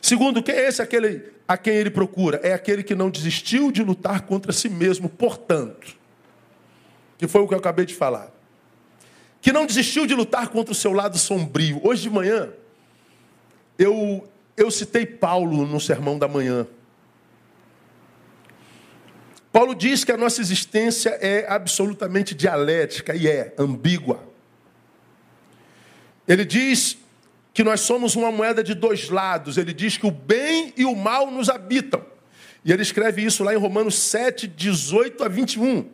[0.00, 2.40] Segundo, quem é esse aquele a quem ele procura?
[2.42, 5.96] É aquele que não desistiu de lutar contra si mesmo, portanto.
[7.18, 8.32] Que foi o que eu acabei de falar.
[9.40, 11.80] Que não desistiu de lutar contra o seu lado sombrio.
[11.84, 12.50] Hoje de manhã,
[13.78, 16.66] eu, eu citei Paulo no sermão da manhã.
[19.52, 24.22] Paulo diz que a nossa existência é absolutamente dialética e é ambígua.
[26.28, 26.96] Ele diz
[27.52, 29.58] que nós somos uma moeda de dois lados.
[29.58, 32.04] Ele diz que o bem e o mal nos habitam.
[32.64, 35.88] E ele escreve isso lá em Romanos 7, 18 a 21.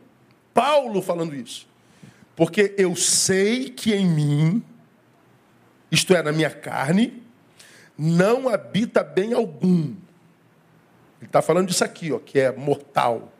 [0.52, 1.68] Paulo falando isso.
[2.34, 4.62] Porque eu sei que em mim,
[5.90, 7.22] isto é, na minha carne,
[7.96, 9.94] não habita bem algum.
[11.18, 13.32] Ele está falando disso aqui, ó, que é mortal,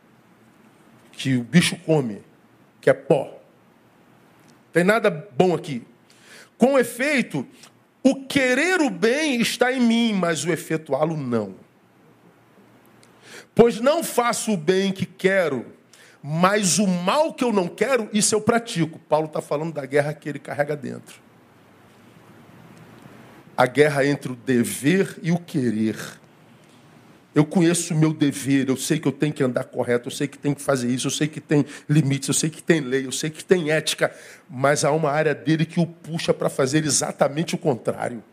[1.11, 2.23] que o bicho come,
[2.81, 3.39] que é pó.
[4.73, 5.85] Tem nada bom aqui.
[6.57, 7.45] Com efeito,
[8.09, 11.55] o querer o bem está em mim, mas o efetuá-lo não.
[13.53, 15.65] Pois não faço o bem que quero,
[16.23, 18.97] mas o mal que eu não quero, isso eu pratico.
[18.99, 21.19] Paulo está falando da guerra que ele carrega dentro.
[23.57, 25.97] A guerra entre o dever e o querer.
[27.37, 30.27] Eu conheço o meu dever, eu sei que eu tenho que andar correto, eu sei
[30.27, 33.05] que tenho que fazer isso, eu sei que tem limites, eu sei que tem lei,
[33.05, 34.11] eu sei que tem ética,
[34.49, 38.23] mas há uma área dele que o puxa para fazer exatamente o contrário.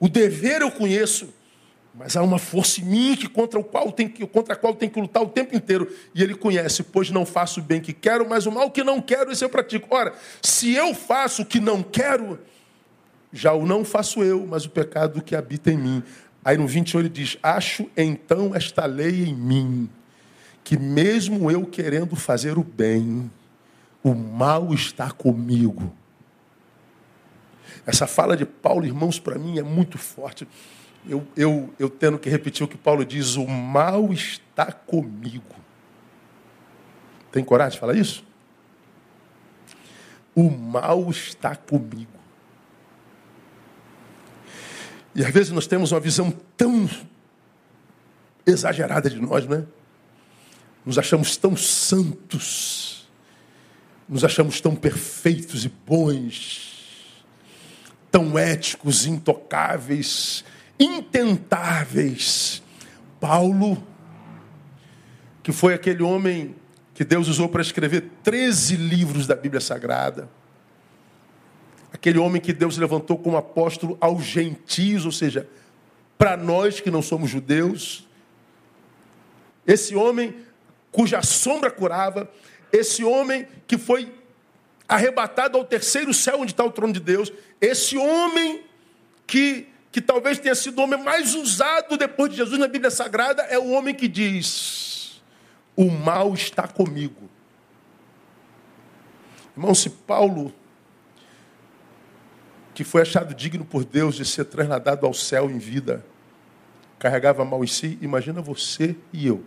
[0.00, 1.34] O dever eu conheço,
[1.94, 4.74] mas há uma força em mim que contra, o qual tem que, contra a qual
[4.74, 5.94] tem que lutar o tempo inteiro.
[6.14, 9.02] E ele conhece, pois não faço o bem que quero, mas o mal que não
[9.02, 9.94] quero, esse eu pratico.
[9.94, 12.38] Ora, se eu faço o que não quero,
[13.34, 16.02] já o não faço eu, mas o pecado que habita em mim.
[16.44, 19.90] Aí no 21 ele diz: Acho então esta lei em mim,
[20.62, 23.28] que mesmo eu querendo fazer o bem,
[24.04, 25.92] o mal está comigo.
[27.84, 30.46] Essa fala de Paulo, irmãos, para mim é muito forte.
[31.06, 35.56] Eu, eu, eu tendo que repetir o que Paulo diz: o mal está comigo.
[37.32, 38.24] Tem coragem de falar isso?
[40.36, 42.13] O mal está comigo.
[45.14, 46.88] E às vezes nós temos uma visão tão
[48.46, 49.64] exagerada de nós, né?
[50.84, 53.08] Nos achamos tão santos,
[54.08, 57.24] nos achamos tão perfeitos e bons,
[58.10, 60.44] tão éticos, intocáveis,
[60.78, 62.62] intentáveis.
[63.20, 63.82] Paulo,
[65.42, 66.54] que foi aquele homem
[66.92, 70.28] que Deus usou para escrever 13 livros da Bíblia Sagrada,
[71.94, 75.48] aquele homem que Deus levantou como apóstolo aos gentios, ou seja,
[76.18, 78.04] para nós que não somos judeus,
[79.64, 80.34] esse homem
[80.90, 82.28] cuja sombra curava,
[82.72, 84.12] esse homem que foi
[84.88, 88.64] arrebatado ao terceiro céu onde está o trono de Deus, esse homem
[89.24, 93.42] que, que talvez tenha sido o homem mais usado depois de Jesus na Bíblia Sagrada,
[93.42, 95.22] é o homem que diz:
[95.76, 97.30] O mal está comigo.
[99.56, 100.52] Irmão, se Paulo,
[102.74, 106.04] que foi achado digno por Deus de ser trasladado ao céu em vida,
[106.98, 109.44] carregava mal em si, imagina você e eu.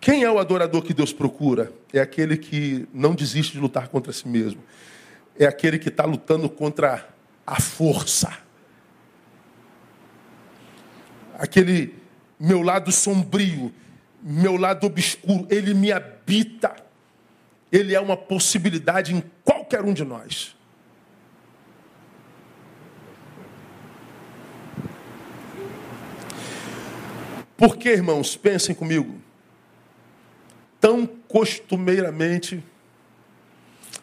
[0.00, 1.72] Quem é o adorador que Deus procura?
[1.92, 4.62] É aquele que não desiste de lutar contra si mesmo.
[5.38, 7.08] É aquele que está lutando contra
[7.44, 8.32] a força.
[11.36, 11.94] Aquele
[12.38, 13.72] meu lado sombrio,
[14.22, 16.74] meu lado obscuro, ele me habita.
[17.70, 20.54] Ele é uma possibilidade em qualquer um de nós.
[27.56, 28.36] Por que, irmãos?
[28.36, 29.26] Pensem comigo
[30.86, 32.62] tão costumeiramente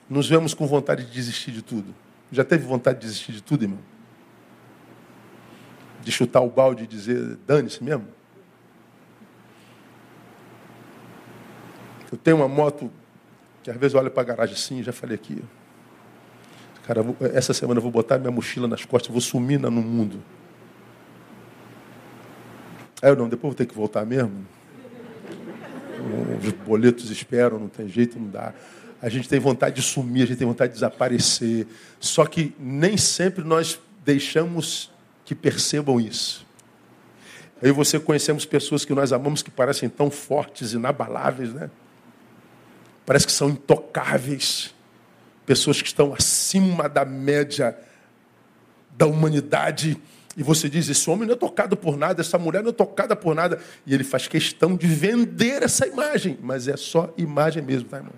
[0.09, 1.95] nos vemos com vontade de desistir de tudo.
[2.29, 3.79] Já teve vontade de desistir de tudo, irmão?
[6.01, 8.07] De chutar o balde e dizer, dane-se mesmo?
[12.13, 12.89] Eu tenho uma moto
[13.61, 15.43] que às vezes olha para a garagem assim, já falei aqui.
[16.83, 20.23] Cara, essa semana eu vou botar minha mochila nas costas, vou sumir no mundo.
[23.01, 24.45] Aí eu não, depois vou ter que voltar mesmo
[26.43, 28.53] os boletos esperam, não tem jeito, não dá.
[29.01, 31.67] A gente tem vontade de sumir, a gente tem vontade de desaparecer.
[31.99, 34.91] Só que nem sempre nós deixamos
[35.25, 36.45] que percebam isso.
[37.61, 41.69] Aí você conhecemos pessoas que nós amamos que parecem tão fortes, inabaláveis, né?
[43.05, 44.73] Parece que são intocáveis.
[45.45, 47.77] Pessoas que estão acima da média
[48.95, 49.99] da humanidade
[50.35, 53.15] e você diz: esse homem não é tocado por nada, essa mulher não é tocada
[53.15, 53.59] por nada.
[53.85, 56.37] E ele faz questão de vender essa imagem.
[56.41, 58.13] Mas é só imagem mesmo, tá, irmão?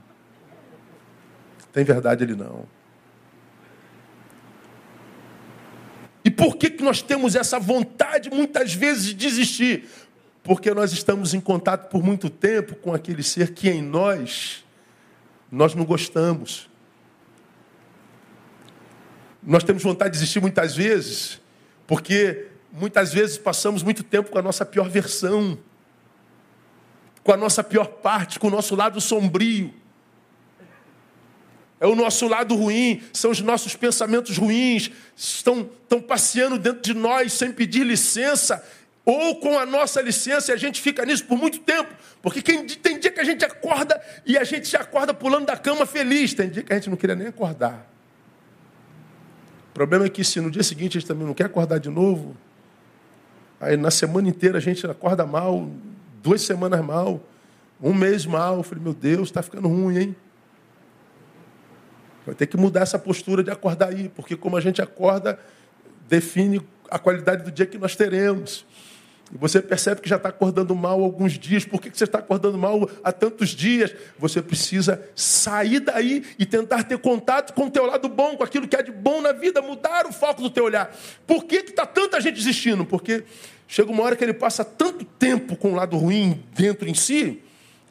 [1.74, 2.66] Tem verdade ele não.
[6.24, 9.88] E por que, que nós temos essa vontade, muitas vezes, de desistir?
[10.42, 14.65] Porque nós estamos em contato por muito tempo com aquele ser que em nós
[15.56, 16.70] nós não gostamos.
[19.42, 21.40] Nós temos vontade de desistir muitas vezes
[21.88, 25.58] porque muitas vezes passamos muito tempo com a nossa pior versão,
[27.24, 29.74] com a nossa pior parte, com o nosso lado sombrio.
[31.80, 36.94] É o nosso lado ruim, são os nossos pensamentos ruins, estão, estão passeando dentro de
[36.94, 38.62] nós sem pedir licença,
[39.06, 41.94] ou com a nossa licença, e a gente fica nisso por muito tempo.
[42.22, 45.86] Porque tem dia que a gente acorda e a gente já acorda pulando da cama
[45.86, 47.88] feliz, tem dia que a gente não queria nem acordar.
[49.70, 51.90] O problema é que se no dia seguinte a gente também não quer acordar de
[51.90, 52.36] novo,
[53.60, 55.70] aí na semana inteira a gente acorda mal,
[56.24, 57.22] duas semanas mal,
[57.80, 58.58] um mês mal.
[58.58, 60.16] Eu falei, meu Deus, está ficando ruim, hein?
[62.26, 65.38] Vai ter que mudar essa postura de acordar aí, porque como a gente acorda,
[66.08, 68.66] define a qualidade do dia que nós teremos.
[69.32, 71.66] Você percebe que já está acordando mal alguns dias.
[71.66, 73.94] Por que você está acordando mal há tantos dias?
[74.20, 78.68] Você precisa sair daí e tentar ter contato com o teu lado bom, com aquilo
[78.68, 80.96] que é de bom na vida, mudar o foco do teu olhar.
[81.26, 82.86] Por que está tanta gente desistindo?
[82.86, 83.24] Porque
[83.68, 87.42] chega uma hora que ele passa tanto tempo com o lado ruim dentro em si,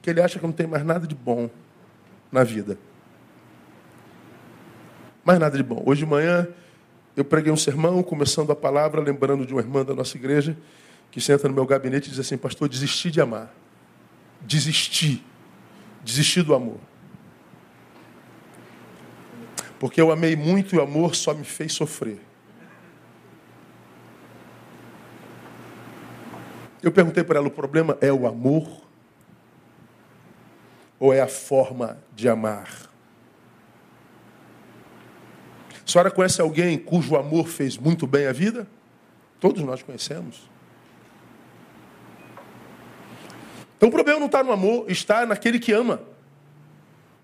[0.00, 1.50] que ele acha que não tem mais nada de bom
[2.30, 2.78] na vida.
[5.24, 5.82] Mais nada de bom.
[5.84, 6.46] Hoje de manhã
[7.16, 10.56] eu preguei um sermão, começando a palavra, lembrando de uma irmã da nossa igreja
[11.14, 13.54] que senta no meu gabinete e diz assim: Pastor, desisti de amar.
[14.40, 15.24] Desisti.
[16.02, 16.80] Desisti do amor.
[19.78, 22.20] Porque eu amei muito e o amor só me fez sofrer.
[26.82, 28.82] Eu perguntei para ela: o problema é o amor?
[30.98, 32.90] ou é a forma de amar?
[35.86, 38.66] A senhora conhece alguém cujo amor fez muito bem a vida?
[39.38, 40.53] Todos nós conhecemos.
[43.76, 46.02] Então o problema não está no amor, está naquele que ama.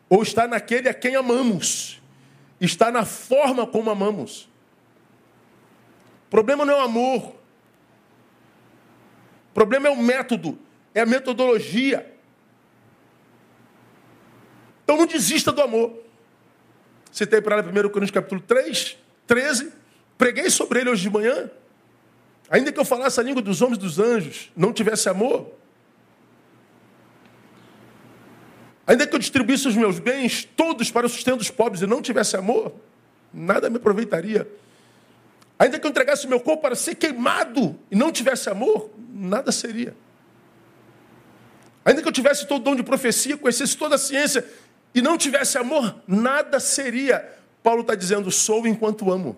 [0.09, 2.01] Ou está naquele a quem amamos.
[2.61, 4.49] Está na forma como amamos.
[6.27, 7.35] O problema não é o amor.
[9.51, 10.59] O problema é o método,
[10.95, 12.15] é a metodologia.
[14.85, 15.93] Então não desista do amor.
[17.13, 18.97] Citei para ela 1 Coríntios capítulo 3,
[19.27, 19.73] 13.
[20.19, 21.51] Preguei sobre ele hoje de manhã.
[22.49, 25.53] Ainda que eu falasse a língua dos homens e dos anjos, não tivesse amor,
[28.91, 32.03] Ainda que eu distribuísse os meus bens todos para o sustento dos pobres e não
[32.03, 32.75] tivesse amor,
[33.33, 34.51] nada me aproveitaria.
[35.57, 39.95] Ainda que eu entregasse meu corpo para ser queimado e não tivesse amor, nada seria.
[41.85, 44.45] Ainda que eu tivesse todo o dom de profecia, conhecesse toda a ciência
[44.93, 47.33] e não tivesse amor, nada seria.
[47.63, 49.37] Paulo está dizendo: sou enquanto amo.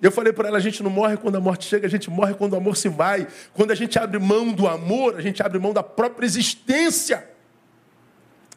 [0.00, 2.34] Eu falei para ela: a gente não morre quando a morte chega, a gente morre
[2.34, 3.26] quando o amor se vai.
[3.52, 7.28] Quando a gente abre mão do amor, a gente abre mão da própria existência.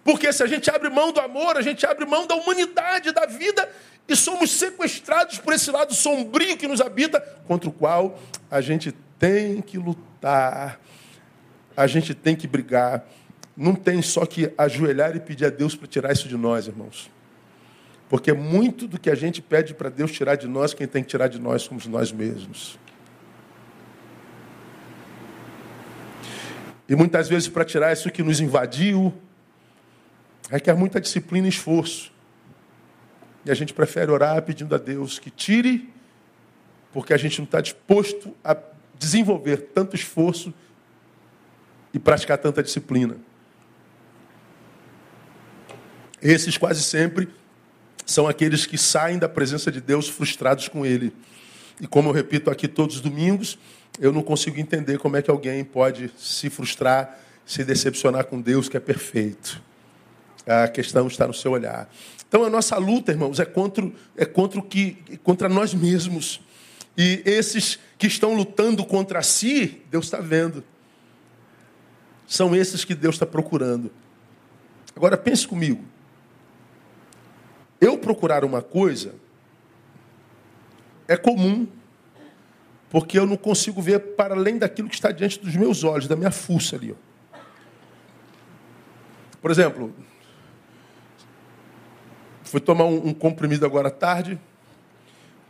[0.03, 3.25] Porque se a gente abre mão do amor, a gente abre mão da humanidade, da
[3.25, 3.69] vida,
[4.07, 8.19] e somos sequestrados por esse lado sombrio que nos habita, contra o qual
[8.49, 10.79] a gente tem que lutar,
[11.77, 13.05] a gente tem que brigar.
[13.55, 17.11] Não tem só que ajoelhar e pedir a Deus para tirar isso de nós, irmãos.
[18.11, 21.07] Porque muito do que a gente pede para Deus tirar de nós, quem tem que
[21.07, 22.77] tirar de nós somos nós mesmos.
[26.89, 29.13] E muitas vezes, para tirar isso que nos invadiu,
[30.49, 32.11] requer muita disciplina e esforço.
[33.45, 35.89] E a gente prefere orar pedindo a Deus que tire,
[36.91, 38.57] porque a gente não está disposto a
[38.99, 40.53] desenvolver tanto esforço
[41.93, 43.15] e praticar tanta disciplina.
[46.21, 47.39] Esses quase sempre
[48.11, 51.13] são aqueles que saem da presença de Deus frustrados com Ele.
[51.79, 53.57] E como eu repito aqui todos os domingos,
[53.99, 58.67] eu não consigo entender como é que alguém pode se frustrar, se decepcionar com Deus
[58.67, 59.61] que é perfeito.
[60.45, 61.89] A questão está no seu olhar.
[62.27, 66.41] Então a nossa luta, irmãos, é contra, é contra o que, contra nós mesmos.
[66.97, 70.63] E esses que estão lutando contra si, Deus está vendo.
[72.27, 73.91] São esses que Deus está procurando.
[74.95, 75.83] Agora pense comigo.
[77.81, 79.15] Eu procurar uma coisa
[81.07, 81.67] é comum,
[82.91, 86.15] porque eu não consigo ver para além daquilo que está diante dos meus olhos, da
[86.15, 86.91] minha fuça ali.
[86.91, 87.37] Ó.
[89.41, 89.93] Por exemplo,
[92.43, 94.39] fui tomar um, um, comprimido agora à tarde,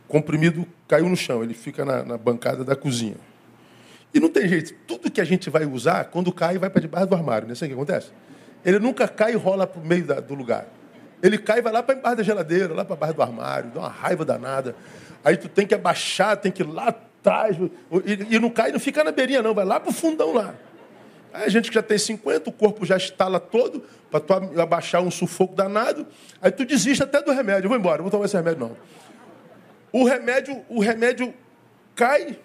[0.08, 3.16] comprimido caiu no chão, ele fica na, na bancada da cozinha.
[4.14, 7.08] E não tem jeito, tudo que a gente vai usar, quando cai, vai para debaixo
[7.08, 8.10] do armário, não é isso que acontece?
[8.64, 10.66] Ele nunca cai e rola para o meio da, do lugar.
[11.22, 13.80] Ele cai e vai lá para embaixo da geladeira, lá para baixo do armário, dá
[13.80, 14.74] uma raiva danada.
[15.24, 17.56] Aí tu tem que abaixar, tem que ir lá atrás.
[18.04, 20.52] E, e não cai, não fica na beirinha, não, vai lá para o fundão lá.
[21.32, 25.00] Aí a gente que já tem 50, o corpo já estala todo, para tu abaixar
[25.00, 26.06] um sufoco danado.
[26.40, 27.68] Aí tu desiste até do remédio.
[27.68, 28.76] Vou embora, não vou tomar esse remédio, não.
[29.92, 31.32] O remédio, o remédio
[31.94, 32.38] cai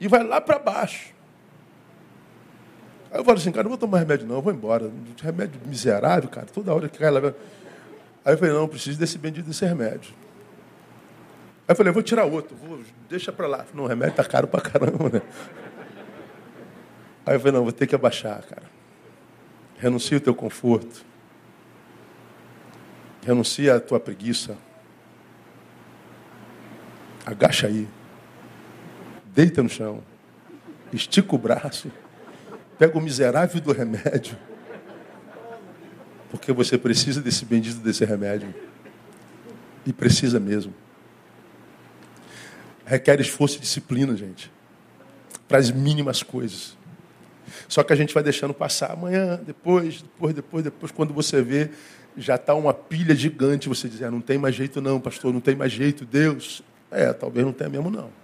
[0.00, 1.11] e vai lá para baixo.
[3.12, 4.90] Aí eu falo assim, cara, não vou tomar remédio não, eu vou embora.
[5.22, 7.20] Remédio miserável, cara, toda hora que cai lá.
[8.24, 10.14] Aí eu falei, não, preciso desse bendito desse remédio.
[11.68, 13.66] Aí eu falei, vou tirar outro, vou, deixa para lá.
[13.74, 15.22] Não, o remédio tá caro para caramba, né?
[17.26, 18.64] Aí eu falei, não, vou ter que abaixar, cara.
[19.76, 21.04] Renuncia o teu conforto.
[23.26, 24.56] Renuncia a tua preguiça.
[27.26, 27.86] Agacha aí.
[29.26, 30.02] Deita no chão.
[30.92, 31.92] Estica o braço
[32.82, 34.36] Pega o miserável do remédio.
[36.32, 38.52] Porque você precisa desse bendito desse remédio.
[39.86, 40.74] E precisa mesmo.
[42.84, 44.50] Requer esforço e disciplina, gente.
[45.46, 46.76] Para as mínimas coisas.
[47.68, 51.70] Só que a gente vai deixando passar amanhã, depois, depois, depois, depois, quando você vê,
[52.16, 53.68] já está uma pilha gigante.
[53.68, 56.64] Você diz, ah, não tem mais jeito não, pastor, não tem mais jeito, Deus.
[56.90, 58.21] É, talvez não tenha mesmo não.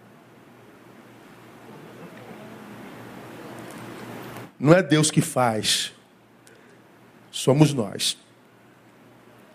[4.59, 5.92] Não é Deus que faz,
[7.30, 8.18] somos nós.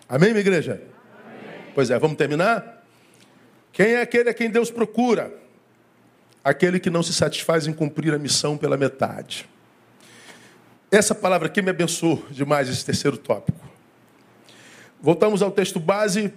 [0.08, 0.82] Amém, minha igreja?
[1.26, 1.60] Amém.
[1.74, 2.82] Pois é, vamos terminar?
[3.70, 5.34] Quem é aquele a quem Deus procura?
[6.42, 9.46] Aquele que não se satisfaz em cumprir a missão pela metade.
[10.90, 13.68] Essa palavra aqui me abençoou demais, esse terceiro tópico.
[15.02, 16.32] Voltamos ao texto base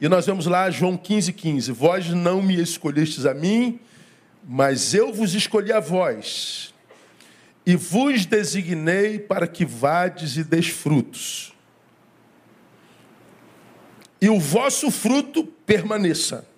[0.00, 1.72] e nós vemos lá João 15, 15.
[1.72, 3.78] Vós não me escolhestes a mim,
[4.42, 6.72] mas eu vos escolhi a vós
[7.68, 11.54] E vos designei para que vades e des frutos.
[14.18, 16.48] E o vosso fruto permaneça.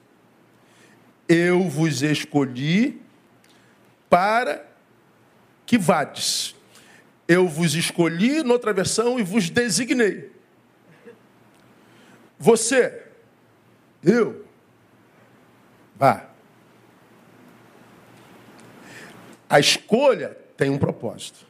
[1.28, 3.02] Eu vos escolhi
[4.08, 4.64] para
[5.66, 6.54] que vades.
[7.26, 10.30] Eu vos escolhi, noutra versão, e vos designei.
[12.38, 13.02] Você,
[14.00, 14.46] eu,
[15.96, 16.30] vá.
[19.48, 21.46] A escolha tem um propósito.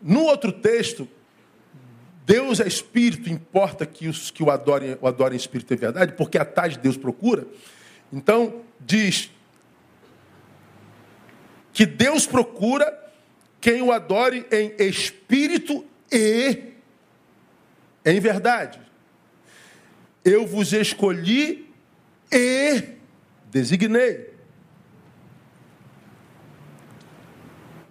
[0.00, 1.08] No outro texto,
[2.24, 6.12] Deus é espírito, importa que os que o adorem, o adorem em espírito é verdade,
[6.12, 7.44] porque a tais Deus procura.
[8.12, 9.28] Então, diz
[11.72, 12.96] que Deus procura
[13.60, 16.74] quem o adore em espírito e
[18.04, 18.80] em verdade.
[20.24, 21.68] Eu vos escolhi
[22.30, 22.84] e
[23.50, 24.27] designei.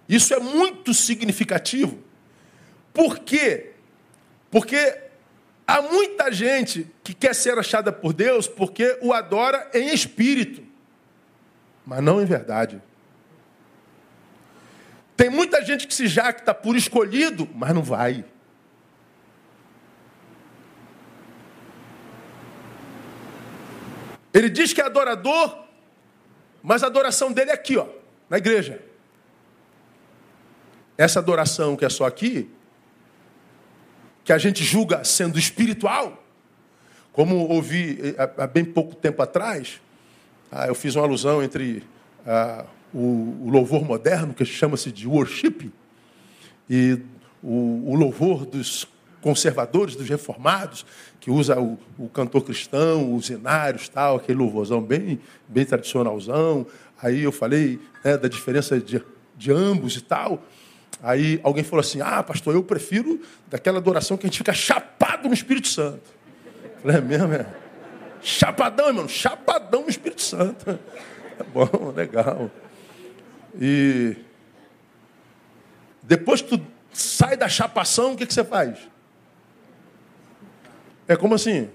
[0.08, 2.02] Isso é muito significativo.
[2.92, 3.72] Por quê?
[4.50, 4.98] Porque
[5.66, 10.62] há muita gente que quer ser achada por Deus porque o adora em espírito,
[11.84, 12.80] mas não em verdade.
[15.14, 18.24] Tem muita gente que se jacta por escolhido, mas não vai.
[24.32, 25.64] Ele diz que é adorador,
[26.62, 27.88] mas a adoração dele é aqui, ó,
[28.30, 28.87] na igreja.
[30.98, 32.50] Essa adoração que é só aqui,
[34.24, 36.24] que a gente julga sendo espiritual,
[37.12, 39.80] como ouvi eh, há bem pouco tempo atrás,
[40.50, 41.84] ah, eu fiz uma alusão entre
[42.26, 45.70] ah, o, louvor moderno, que chama-se de worship,
[46.68, 46.98] e
[47.42, 48.88] o, louvor dos
[49.20, 50.84] conservadores, dos reformados,
[51.20, 56.66] que usa o, o cantor cristão, os zenários, tal, aquele louvorzão bem, bem tradicionalzão.
[57.00, 59.00] Aí eu falei né, da diferença de,
[59.36, 60.42] de ambos e tal.
[61.02, 65.28] Aí alguém falou assim: Ah, pastor, eu prefiro daquela adoração que a gente fica chapado
[65.28, 66.10] no Espírito Santo.
[66.64, 67.46] Eu falei, é mesmo, é?
[68.20, 70.78] Chapadão, irmão, chapadão no Espírito Santo.
[71.38, 72.50] É bom, legal.
[73.60, 74.16] E
[76.02, 78.76] depois que tu sai da chapação, o que, que você faz?
[81.06, 81.70] É como assim?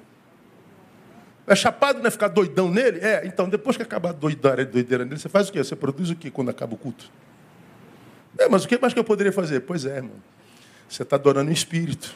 [1.48, 3.00] É chapado, não é ficar doidão nele?
[3.00, 5.64] É, então depois que acabar a doideira, doideira nele, você faz o quê?
[5.64, 7.10] Você produz o quê quando acaba o culto?
[8.38, 9.62] É, mas o que mais que eu poderia fazer?
[9.62, 10.16] Pois é, irmão.
[10.90, 12.14] Você está adorando o Espírito.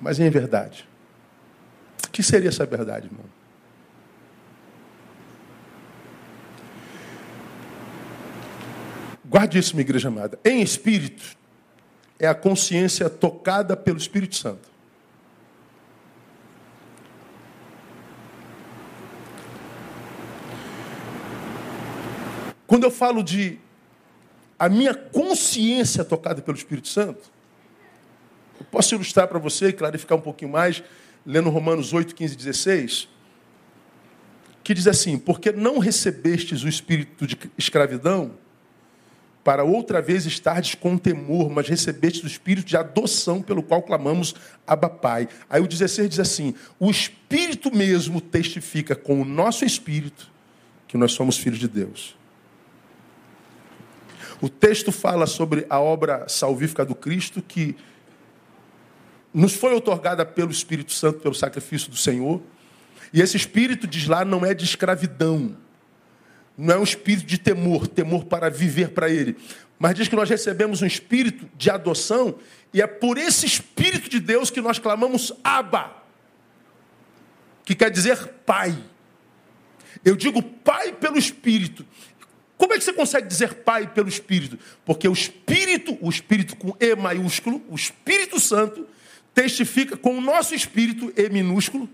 [0.00, 0.88] Mas em verdade.
[2.06, 3.24] O que seria essa verdade, irmão?
[9.24, 10.38] Guarde isso, minha igreja amada.
[10.44, 11.36] Em espírito
[12.18, 14.68] é a consciência tocada pelo Espírito Santo.
[22.66, 23.58] Quando eu falo de
[24.60, 27.32] a minha consciência tocada pelo Espírito Santo,
[28.60, 30.82] eu posso ilustrar para você e clarificar um pouquinho mais,
[31.24, 33.08] lendo Romanos 8, 15 16,
[34.62, 38.32] que diz assim: Porque não recebestes o espírito de escravidão
[39.42, 44.34] para outra vez estardes com temor, mas recebeste o espírito de adoção pelo qual clamamos
[44.66, 45.26] Abba Pai.
[45.48, 50.30] Aí o 16 diz assim: o espírito mesmo testifica com o nosso espírito
[50.86, 52.19] que nós somos filhos de Deus.
[54.40, 57.76] O texto fala sobre a obra salvífica do Cristo que
[59.32, 62.40] nos foi otorgada pelo Espírito Santo, pelo sacrifício do Senhor.
[63.12, 65.56] E esse espírito, diz lá, não é de escravidão,
[66.56, 69.36] não é um espírito de temor, temor para viver para Ele.
[69.78, 72.36] Mas diz que nós recebemos um espírito de adoção,
[72.72, 75.92] e é por esse espírito de Deus que nós clamamos Abba,
[77.64, 78.16] que quer dizer
[78.46, 78.76] Pai.
[80.04, 81.84] Eu digo Pai pelo Espírito.
[82.60, 84.58] Como é que você consegue dizer Pai pelo Espírito?
[84.84, 88.86] Porque o Espírito, o Espírito com E maiúsculo, o Espírito Santo,
[89.34, 91.88] testifica com o nosso Espírito, E minúsculo,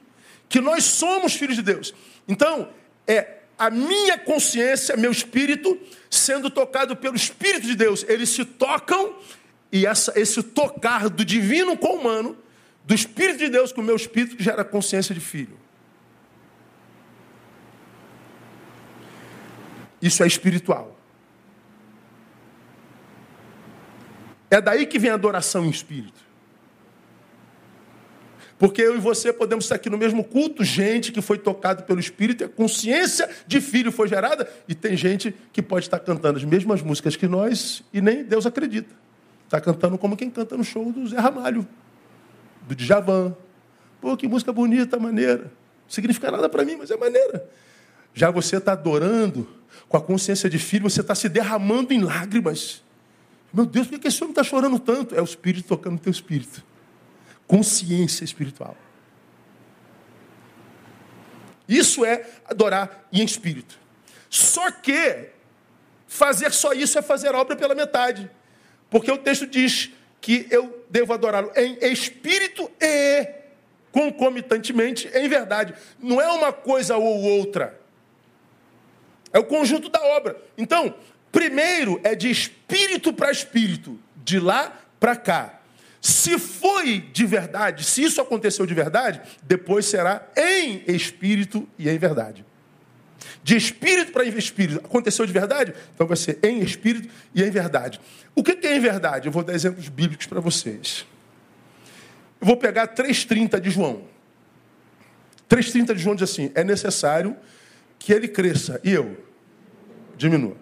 [0.49, 1.95] que nós somos filhos de Deus.
[2.27, 2.69] Então,
[3.07, 5.79] é a minha consciência, meu espírito,
[6.11, 8.05] sendo tocado pelo Espírito de Deus.
[8.09, 9.15] Eles se tocam
[9.71, 12.37] e essa, esse tocar do divino com o humano,
[12.85, 15.57] do Espírito de Deus com o meu espírito, gera consciência de filho.
[20.01, 20.97] Isso é espiritual.
[24.51, 26.27] É daí que vem a adoração em espírito.
[28.59, 32.01] Porque eu e você podemos estar aqui no mesmo culto, gente que foi tocado pelo
[32.01, 36.45] Espírito, a consciência de filho foi gerada, e tem gente que pode estar cantando as
[36.45, 38.95] mesmas músicas que nós e nem Deus acredita.
[39.45, 41.69] Está cantando como quem canta no show do Zé Ramalho,
[42.67, 43.37] do Djavan.
[44.01, 45.45] Pô, que música bonita, maneira.
[45.45, 47.49] Não significa nada para mim, mas é maneira.
[48.17, 49.47] Já você está adorando
[49.91, 52.83] com a consciência de filho, você está se derramando em lágrimas.
[53.53, 55.15] Meu Deus, por que esse homem está chorando tanto?
[55.15, 56.65] É o Espírito tocando no teu espírito.
[57.47, 58.75] Consciência espiritual.
[61.69, 63.79] Isso é adorar em espírito.
[64.31, 65.29] Só que
[66.07, 68.31] fazer só isso é fazer a obra pela metade.
[68.89, 69.91] Porque o texto diz
[70.23, 73.29] que eu devo adorá-lo em espírito e
[73.93, 75.75] concomitantemente em verdade.
[76.01, 77.85] Não é uma coisa ou outra.
[79.33, 80.37] É o conjunto da obra.
[80.57, 80.95] Então,
[81.31, 85.61] primeiro é de espírito para espírito, de lá para cá.
[86.01, 91.99] Se foi de verdade, se isso aconteceu de verdade, depois será em espírito e em
[91.99, 92.45] verdade.
[93.43, 95.75] De espírito para espírito, aconteceu de verdade?
[95.95, 98.01] Então vai ser em espírito e em verdade.
[98.35, 99.29] O que é em verdade?
[99.29, 101.07] Eu vou dar exemplos bíblicos para vocês.
[102.41, 104.03] Eu vou pegar 3,30 de João.
[105.49, 107.37] 3,30 de João diz assim: é necessário
[107.99, 109.25] que ele cresça e eu
[110.17, 110.57] diminua.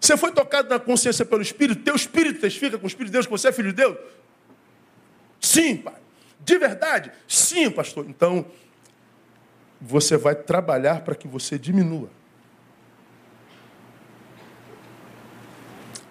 [0.00, 1.82] Você foi tocado na consciência pelo Espírito?
[1.82, 3.98] Teu Espírito testifica com o Espírito de Deus que você é filho de Deus?
[5.40, 5.94] Sim, pai.
[6.40, 7.12] De verdade?
[7.28, 8.06] Sim, pastor.
[8.08, 8.46] Então,
[9.80, 12.10] você vai trabalhar para que você diminua.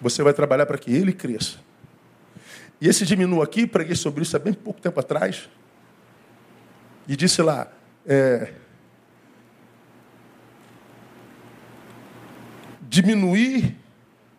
[0.00, 1.58] Você vai trabalhar para que ele cresça.
[2.80, 5.50] E esse diminua aqui, preguei sobre isso há bem pouco tempo atrás.
[7.06, 7.70] E disse lá,
[8.06, 8.54] é,
[12.90, 13.76] diminuir,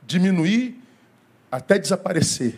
[0.03, 0.77] diminuir
[1.49, 2.53] até desaparecer.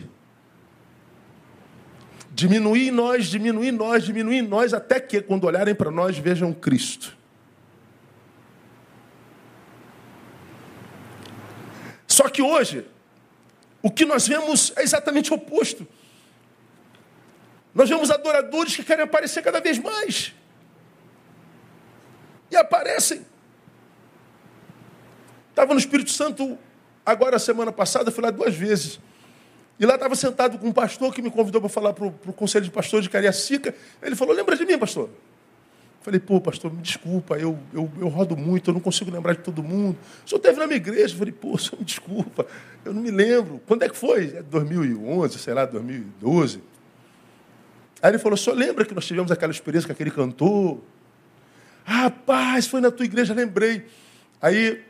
[2.32, 7.16] Diminuir nós, diminuir nós, diminuir nós, até que, quando olharem para nós, vejam Cristo.
[12.08, 12.84] Só que hoje,
[13.80, 15.86] o que nós vemos é exatamente o oposto.
[17.72, 20.34] Nós vemos adoradores que querem aparecer cada vez mais.
[22.50, 23.24] E aparecem.
[25.54, 26.58] Estava no Espírito Santo
[27.06, 28.98] agora, semana passada, fui lá duas vezes.
[29.78, 32.64] E lá estava sentado com um pastor que me convidou para falar para o conselho
[32.64, 33.72] de pastor de Cariacica.
[34.02, 35.08] Ele falou: Lembra de mim, pastor?
[36.00, 39.38] Falei, pô, pastor, me desculpa, eu, eu, eu rodo muito, eu não consigo lembrar de
[39.38, 39.96] todo mundo.
[40.26, 41.16] O senhor esteve na minha igreja.
[41.16, 42.46] falei, pô, senhor, me desculpa,
[42.84, 43.62] eu não me lembro.
[43.64, 44.36] Quando é que foi?
[44.36, 46.60] É 2011, sei lá, 2012.
[48.02, 50.78] Aí ele falou, senhor lembra que nós tivemos aquela experiência com aquele cantor?
[51.84, 53.86] Rapaz, foi na tua igreja, lembrei.
[54.42, 54.84] Aí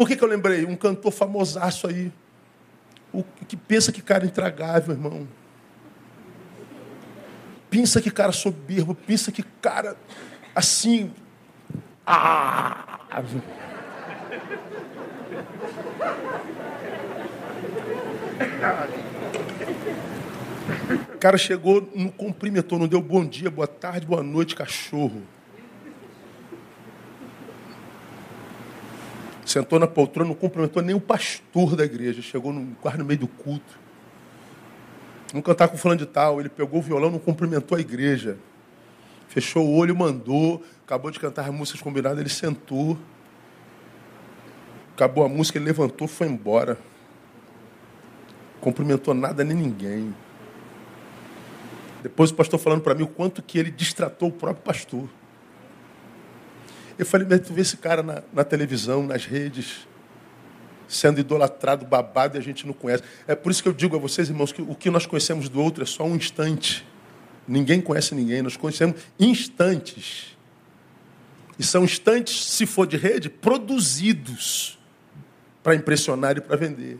[0.00, 0.64] por que, que eu lembrei?
[0.64, 2.10] Um cantor famosaço aí.
[3.12, 5.28] O que pensa que cara intragável, irmão.
[7.68, 9.94] Pensa que cara soberbo, pensa que cara
[10.54, 11.12] assim.
[12.06, 12.98] Ah!
[21.12, 25.20] O cara chegou, não cumprimentou, não deu bom dia, boa tarde, boa noite, cachorro.
[29.50, 32.22] Sentou na poltrona, não cumprimentou nem o pastor da igreja.
[32.22, 33.80] Chegou no, quase no meio do culto.
[35.32, 36.38] Vamos cantar com fulano de tal.
[36.38, 38.38] Ele pegou o violão, não cumprimentou a igreja.
[39.26, 40.62] Fechou o olho, mandou.
[40.84, 42.96] Acabou de cantar as músicas combinadas, ele sentou.
[44.94, 46.78] Acabou a música, ele levantou, foi embora.
[48.60, 50.14] Cumprimentou nada nem ninguém.
[52.04, 55.08] Depois o pastor falando para mim o quanto que ele distratou o próprio pastor.
[56.98, 59.86] Eu falei, mas tu vê esse cara na, na televisão, nas redes,
[60.88, 63.02] sendo idolatrado, babado, e a gente não conhece.
[63.26, 65.62] É por isso que eu digo a vocês, irmãos, que o que nós conhecemos do
[65.62, 66.86] outro é só um instante.
[67.46, 70.36] Ninguém conhece ninguém, nós conhecemos instantes.
[71.58, 74.78] E são instantes, se for de rede, produzidos
[75.62, 76.98] para impressionar e para vender.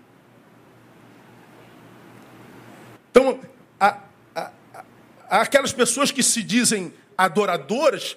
[3.10, 3.40] Então,
[3.78, 3.98] a,
[4.34, 8.16] a, a, aquelas pessoas que se dizem adoradoras,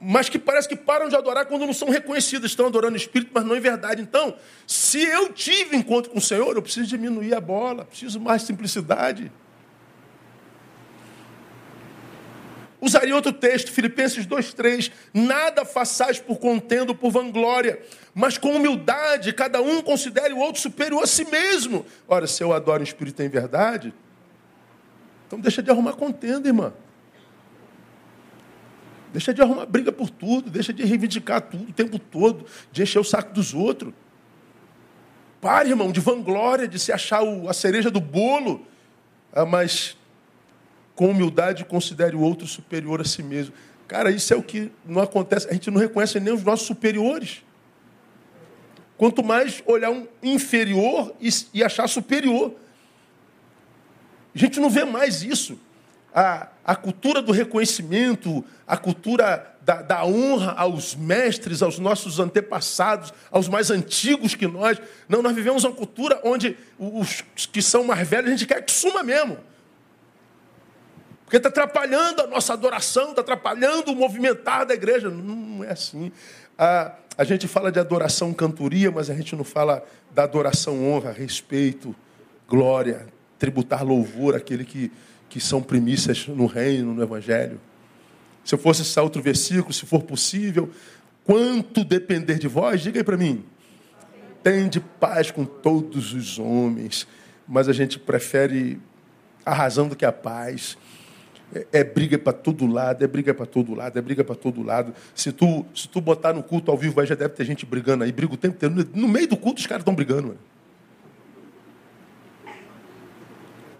[0.00, 3.30] mas que parece que param de adorar quando não são reconhecidas, estão adorando o Espírito,
[3.32, 4.02] mas não em verdade.
[4.02, 4.36] Então,
[4.66, 9.32] se eu tive encontro com o Senhor, eu preciso diminuir a bola, preciso mais simplicidade.
[12.78, 17.80] Usaria outro texto, Filipenses 2,3: Nada façais por contendo por vanglória,
[18.14, 21.86] mas com humildade, cada um considere o outro superior a si mesmo.
[22.06, 23.94] Ora, se eu adoro o Espírito em verdade,
[25.26, 26.72] então deixa de arrumar contenda, irmã.
[29.16, 32.98] Deixa de arrumar briga por tudo, deixa de reivindicar tudo o tempo todo, de encher
[32.98, 33.94] o saco dos outros.
[35.40, 38.66] Pare, irmão, de vanglória, de se achar a cereja do bolo,
[39.32, 39.96] ah, mas
[40.94, 43.54] com humildade considere o outro superior a si mesmo.
[43.88, 45.48] Cara, isso é o que não acontece.
[45.48, 47.42] A gente não reconhece nem os nossos superiores.
[48.98, 51.16] Quanto mais olhar um inferior
[51.54, 52.54] e achar superior.
[54.34, 55.58] A gente não vê mais isso
[56.16, 63.12] a, a cultura do reconhecimento, a cultura da, da, honra aos mestres, aos nossos antepassados,
[63.30, 64.80] aos mais antigos que nós.
[65.06, 68.72] Não, nós vivemos uma cultura onde os que são mais velhos a gente quer que
[68.72, 69.36] suma mesmo.
[71.24, 75.10] Porque está atrapalhando a nossa adoração, está atrapalhando o movimentar da igreja.
[75.10, 76.10] Não é assim.
[76.56, 81.12] A, a gente fala de adoração cantoria, mas a gente não fala da adoração honra,
[81.12, 81.94] respeito,
[82.48, 83.06] glória,
[83.38, 84.90] tributar louvor àquele que,
[85.36, 87.60] que são primícias no reino, no evangelho.
[88.42, 90.70] Se eu fosse esse outro versículo, se for possível,
[91.24, 93.44] quanto depender de vós, diga aí para mim.
[94.42, 97.06] Tende paz com todos os homens,
[97.46, 98.80] mas a gente prefere
[99.44, 100.78] a razão do que a paz.
[101.54, 104.62] É, é briga para todo lado, é briga para todo lado, é briga para todo
[104.62, 104.94] lado.
[105.14, 108.04] Se tu, se tu botar no culto ao vivo, aí já deve ter gente brigando
[108.04, 108.88] aí, briga o tempo inteiro.
[108.94, 110.28] No meio do culto, os caras estão brigando.
[110.28, 110.55] Mano.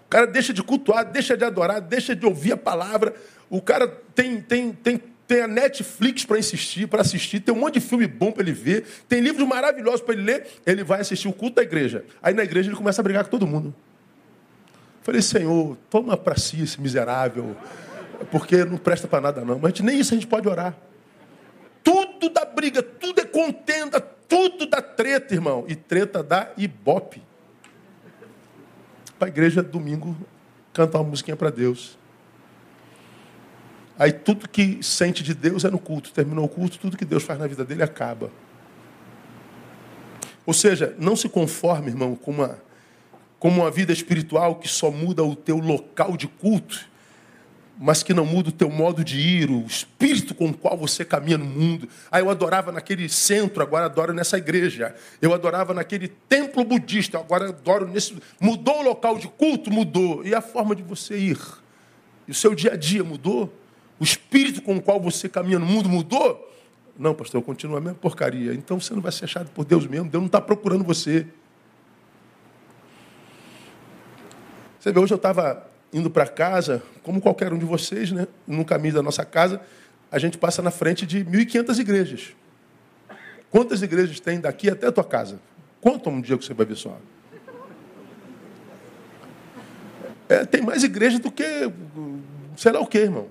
[0.07, 3.13] O cara deixa de cultuar, deixa de adorar, deixa de ouvir a palavra.
[3.49, 3.85] O cara
[4.15, 8.07] tem, tem, tem, tem a Netflix para assistir, para assistir, tem um monte de filme
[8.07, 10.47] bom para ele ver, tem livros maravilhosos para ele ler.
[10.65, 12.05] Ele vai assistir o culto da igreja.
[12.23, 13.75] Aí na igreja ele começa a brigar com todo mundo.
[15.01, 17.53] Falei, Senhor, toma para si esse miserável,
[18.31, 19.59] porque não presta para nada não.
[19.59, 20.73] Mas nem isso a gente pode orar.
[21.83, 25.65] Tudo dá briga, tudo é contenda, tudo dá treta, irmão.
[25.67, 27.26] E treta dá ibope.
[29.17, 30.15] Para a igreja, domingo,
[30.73, 31.97] cantar uma musiquinha para Deus.
[33.97, 36.11] Aí tudo que sente de Deus é no culto.
[36.11, 38.29] Terminou o culto, tudo que Deus faz na vida dele acaba.
[40.45, 42.67] Ou seja, não se conforme, irmão, com uma
[43.39, 46.87] como uma vida espiritual que só muda o teu local de culto,
[47.79, 51.05] mas que não muda o teu modo de ir, o espírito com o qual você
[51.05, 51.87] caminha no mundo.
[52.11, 54.95] Ah, eu adorava naquele centro, agora adoro nessa igreja.
[55.21, 58.17] Eu adorava naquele templo budista, agora adoro nesse.
[58.39, 59.69] Mudou o local de culto?
[59.69, 60.25] Mudou.
[60.25, 61.39] E a forma de você ir?
[62.27, 63.53] E o seu dia a dia mudou?
[63.99, 66.43] O espírito com o qual você caminha no mundo mudou?
[66.97, 68.53] Não, pastor, continua a mesma porcaria.
[68.53, 70.09] Então você não vai ser achado por Deus mesmo.
[70.09, 71.27] Deus não está procurando você.
[74.79, 78.27] Você vê, hoje eu estava indo para casa, como qualquer um de vocês, né?
[78.45, 79.61] no caminho da nossa casa,
[80.11, 82.35] a gente passa na frente de 1.500 igrejas.
[83.49, 85.39] Quantas igrejas tem daqui até a tua casa?
[85.79, 86.97] Conta um dia que você vai ver só.
[90.29, 91.71] É, tem mais igreja do que
[92.57, 93.27] sei lá o que, irmão.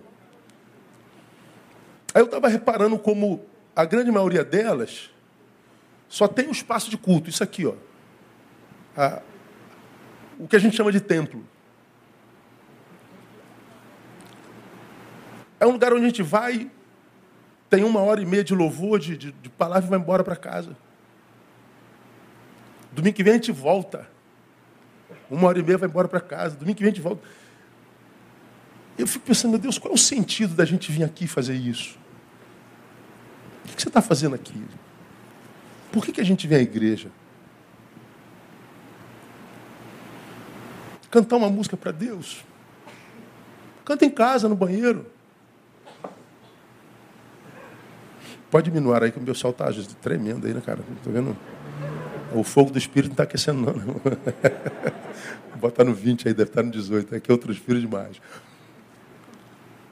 [2.14, 3.44] Aí eu estava reparando como
[3.74, 5.11] a grande maioria delas
[6.09, 7.28] só tem um espaço de culto.
[7.28, 7.74] Isso aqui, ó.
[8.96, 9.20] A,
[10.38, 11.44] o que a gente chama de templo.
[15.59, 16.70] É um lugar onde a gente vai,
[17.68, 20.36] tem uma hora e meia de louvor, de, de, de palavra e vai embora para
[20.36, 20.76] casa.
[22.92, 24.09] Domingo que vem a gente volta.
[25.30, 26.57] Uma hora e meia vai embora para casa.
[26.57, 27.22] Domingo que vem a gente volta.
[28.98, 31.98] Eu fico pensando, meu Deus, qual é o sentido da gente vir aqui fazer isso?
[33.64, 34.64] O que você está fazendo aqui?
[35.92, 37.11] Por que, que a gente vem à igreja?
[41.11, 42.44] Cantar uma música para Deus.
[43.84, 45.07] Canta em casa, no banheiro.
[48.57, 49.66] Pode diminuir aí que o meu sol está
[50.00, 50.80] tremendo aí, né, cara?
[50.96, 51.36] Estou vendo?
[52.34, 53.74] O fogo do Espírito não está aquecendo, não.
[55.52, 57.16] Vou botar no 20 aí, deve estar no 18.
[57.16, 58.16] Aqui é outro Espírito demais.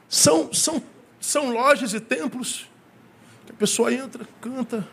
[0.09, 0.81] São, são,
[1.19, 2.67] são lojas e templos
[3.45, 4.83] que a pessoa entra, canta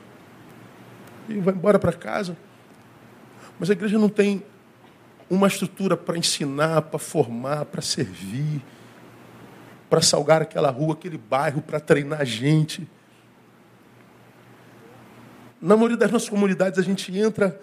[1.26, 2.36] e vai embora para casa.
[3.58, 4.42] Mas a igreja não tem
[5.30, 8.62] uma estrutura para ensinar, para formar, para servir,
[9.88, 12.86] para salgar aquela rua, aquele bairro, para treinar gente.
[15.62, 17.58] Na maioria das nossas comunidades, a gente entra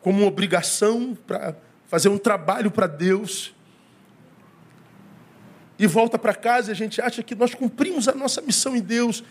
[0.00, 1.54] como uma obrigação para
[1.86, 3.54] fazer um trabalho para Deus
[5.78, 8.80] e volta para casa e a gente acha que nós cumprimos a nossa missão em
[8.80, 9.22] Deus.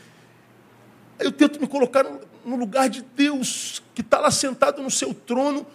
[1.20, 2.06] Eu tento me colocar
[2.46, 5.68] no lugar de Deus, que está lá sentado no seu trono,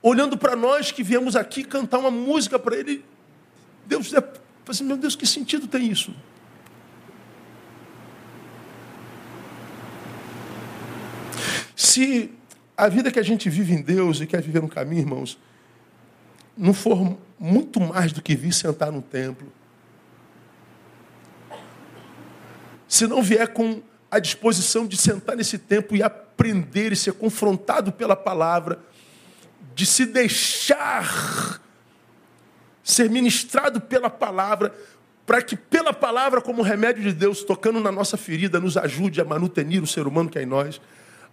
[0.00, 3.04] olhando para nós que viemos aqui cantar uma música para Ele,
[3.84, 4.22] Deus é
[4.66, 6.14] assim, meu Deus, que sentido tem isso?
[11.78, 12.32] Se
[12.76, 15.38] a vida que a gente vive em Deus e quer viver no caminho, irmãos,
[16.56, 19.46] não for muito mais do que vir sentar no templo,
[22.88, 27.92] se não vier com a disposição de sentar nesse templo e aprender e ser confrontado
[27.92, 28.80] pela palavra,
[29.72, 31.62] de se deixar
[32.82, 34.74] ser ministrado pela palavra,
[35.24, 39.24] para que pela palavra, como remédio de Deus, tocando na nossa ferida, nos ajude a
[39.24, 40.80] manutenir o ser humano que é em nós,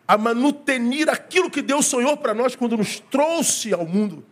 [0.08, 4.24] a manutenir aquilo que Deus sonhou para nós quando nos trouxe ao mundo.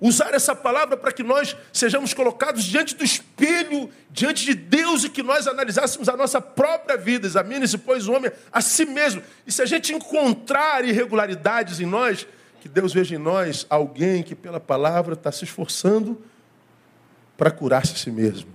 [0.00, 5.10] usar essa palavra para que nós sejamos colocados diante do espelho, diante de Deus e
[5.10, 7.26] que nós analisássemos a nossa própria vida.
[7.26, 9.22] Examine-se, pois, o homem a si mesmo.
[9.46, 12.26] E se a gente encontrar irregularidades em nós,
[12.62, 16.18] que Deus veja em nós alguém que, pela palavra, está se esforçando
[17.36, 18.50] para curar-se a si mesmo,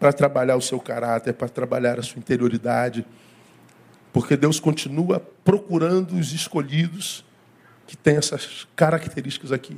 [0.00, 3.04] para trabalhar o seu caráter, para trabalhar a sua interioridade,
[4.14, 7.22] porque Deus continua procurando os escolhidos
[7.86, 9.76] que têm essas características aqui.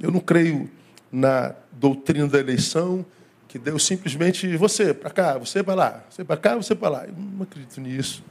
[0.00, 0.68] Eu não creio
[1.12, 3.06] na doutrina da eleição,
[3.46, 7.06] que Deus simplesmente, você para cá, você para lá, você para cá, você para lá.
[7.06, 8.22] Eu não acredito nisso.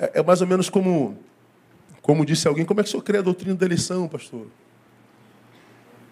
[0.00, 1.16] É, é mais ou menos como,
[2.00, 4.46] como disse alguém, como é que o senhor crê a doutrina da eleição, pastor?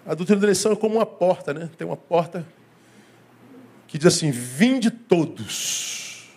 [0.07, 1.71] A doutrina da eleição é como uma porta, né?
[1.77, 2.47] Tem uma porta
[3.87, 6.31] que diz assim: vinde todos.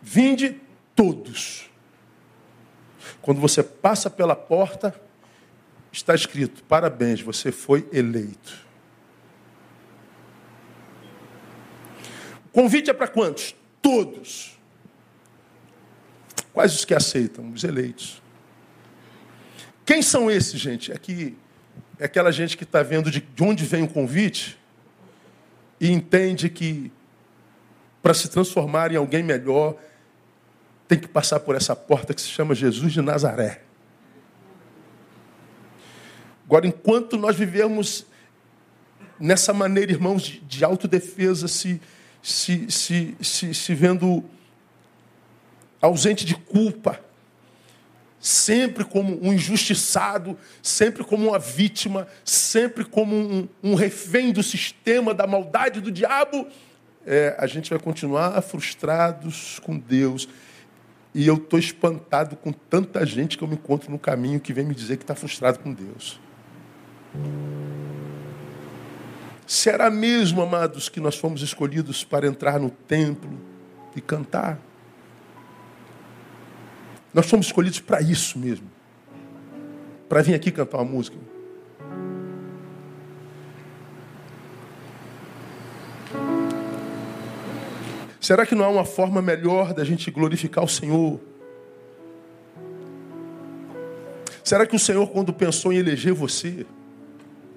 [0.00, 0.60] Vinde
[0.96, 1.68] todos.
[3.20, 4.98] Quando você passa pela porta,
[5.92, 8.66] está escrito: parabéns, você foi eleito.
[12.46, 13.54] O convite é para quantos?
[13.82, 14.58] Todos.
[16.52, 17.52] Quais os que aceitam?
[17.52, 18.22] Os eleitos.
[19.88, 20.92] Quem são esses, gente?
[20.92, 21.34] É, que,
[21.98, 24.58] é aquela gente que está vendo de onde vem o convite
[25.80, 26.92] e entende que
[28.02, 29.78] para se transformar em alguém melhor
[30.86, 33.62] tem que passar por essa porta que se chama Jesus de Nazaré.
[36.44, 38.04] Agora, enquanto nós vivemos
[39.18, 41.80] nessa maneira, irmãos, de, de autodefesa, se,
[42.22, 44.22] se, se, se, se vendo
[45.80, 47.07] ausente de culpa,
[48.20, 55.14] sempre como um injustiçado, sempre como uma vítima, sempre como um, um refém do sistema,
[55.14, 56.46] da maldade do diabo,
[57.06, 60.28] é, a gente vai continuar frustrados com Deus.
[61.14, 64.64] E eu estou espantado com tanta gente que eu me encontro no caminho que vem
[64.64, 66.20] me dizer que está frustrado com Deus.
[69.46, 73.40] Será mesmo, amados, que nós fomos escolhidos para entrar no templo
[73.96, 74.60] e cantar?
[77.18, 78.70] Nós fomos escolhidos para isso mesmo.
[80.08, 81.16] Para vir aqui cantar uma música.
[88.20, 91.18] Será que não há uma forma melhor da gente glorificar o Senhor?
[94.44, 96.64] Será que o Senhor, quando pensou em eleger você,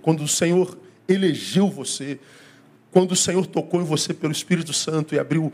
[0.01, 0.76] quando o Senhor
[1.07, 2.20] elegeu você,
[2.89, 5.53] quando o Senhor tocou em você pelo Espírito Santo e abriu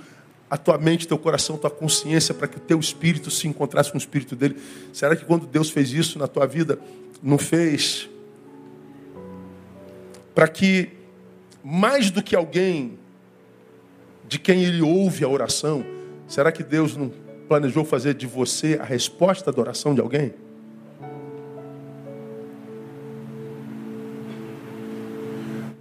[0.50, 4.02] a tua mente, teu coração, tua consciência para que teu espírito se encontrasse com o
[4.02, 4.58] espírito dele.
[4.94, 6.80] Será que quando Deus fez isso na tua vida,
[7.22, 8.10] não fez
[10.34, 10.90] para que
[11.64, 12.98] mais do que alguém
[14.28, 15.86] de quem ele ouve a oração,
[16.28, 17.12] será que Deus não
[17.48, 20.34] planejou fazer de você a resposta da oração de alguém?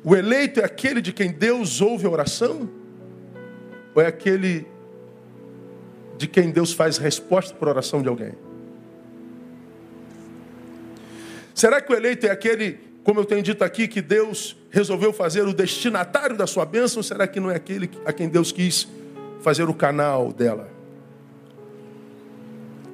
[0.03, 2.71] O eleito é aquele de quem Deus ouve a oração?
[3.97, 4.67] Ou é aquele
[6.19, 8.33] de quem Deus faz resposta para a oração de alguém?
[11.55, 15.49] Será que o eleito é aquele, como eu tenho dito aqui, que Deus resolveu fazer
[15.49, 16.99] o destinatário da sua bênção?
[16.99, 18.87] Ou será que não é aquele a quem Deus quis
[19.41, 20.69] fazer o canal dela?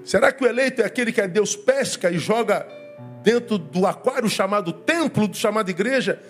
[0.05, 2.65] Será que o eleito é aquele que a Deus pesca e joga
[3.25, 6.23] dentro do aquário chamado templo, do chamado igreja?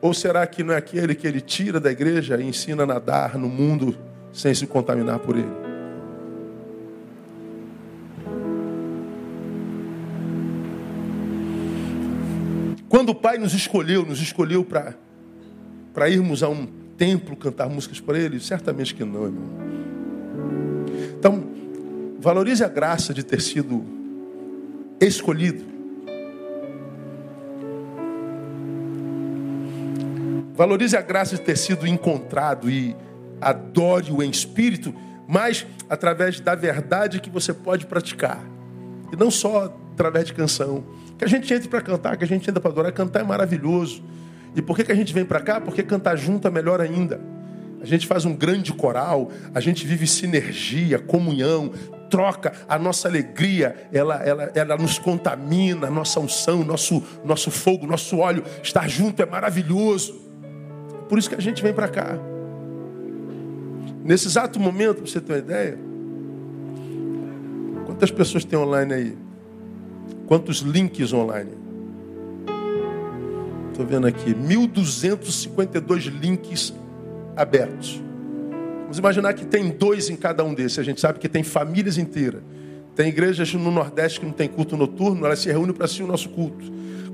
[0.00, 3.36] Ou será que não é aquele que ele tira da igreja e ensina a nadar
[3.36, 3.96] no mundo
[4.32, 5.70] sem se contaminar por ele.
[12.88, 18.18] Quando o Pai nos escolheu, nos escolheu para irmos a um templo cantar músicas para
[18.18, 18.40] Ele?
[18.40, 19.48] Certamente que não, irmão.
[21.16, 21.44] Então,
[22.18, 23.84] valorize a graça de ter sido
[25.00, 25.64] escolhido.
[30.60, 32.94] Valorize a graça de ter sido encontrado e
[33.40, 34.94] adore-o em espírito,
[35.26, 38.44] mas através da verdade que você pode praticar.
[39.10, 40.84] E não só através de canção.
[41.16, 42.92] Que a gente entre para cantar, que a gente entra para adorar.
[42.92, 44.04] Cantar é maravilhoso.
[44.54, 45.62] E por que, que a gente vem para cá?
[45.62, 47.18] Porque cantar junto é melhor ainda.
[47.80, 51.72] A gente faz um grande coral, a gente vive sinergia, comunhão,
[52.10, 57.86] troca, a nossa alegria, ela, ela, ela nos contamina, a nossa unção, nosso, nosso fogo,
[57.86, 58.44] nosso óleo.
[58.62, 60.28] Estar junto é maravilhoso.
[61.10, 62.16] Por isso que a gente vem para cá.
[64.04, 65.78] Nesse exato momento, para você ter uma ideia,
[67.84, 69.18] quantas pessoas tem online aí?
[70.28, 71.50] Quantos links online?
[73.72, 76.72] Estou vendo aqui, 1.252 links
[77.36, 78.00] abertos.
[78.82, 80.78] Vamos imaginar que tem dois em cada um desses.
[80.78, 82.40] A gente sabe que tem famílias inteiras.
[82.94, 86.06] Tem igrejas no Nordeste que não tem culto noturno, elas se reúnem para assistir o
[86.06, 86.64] nosso culto.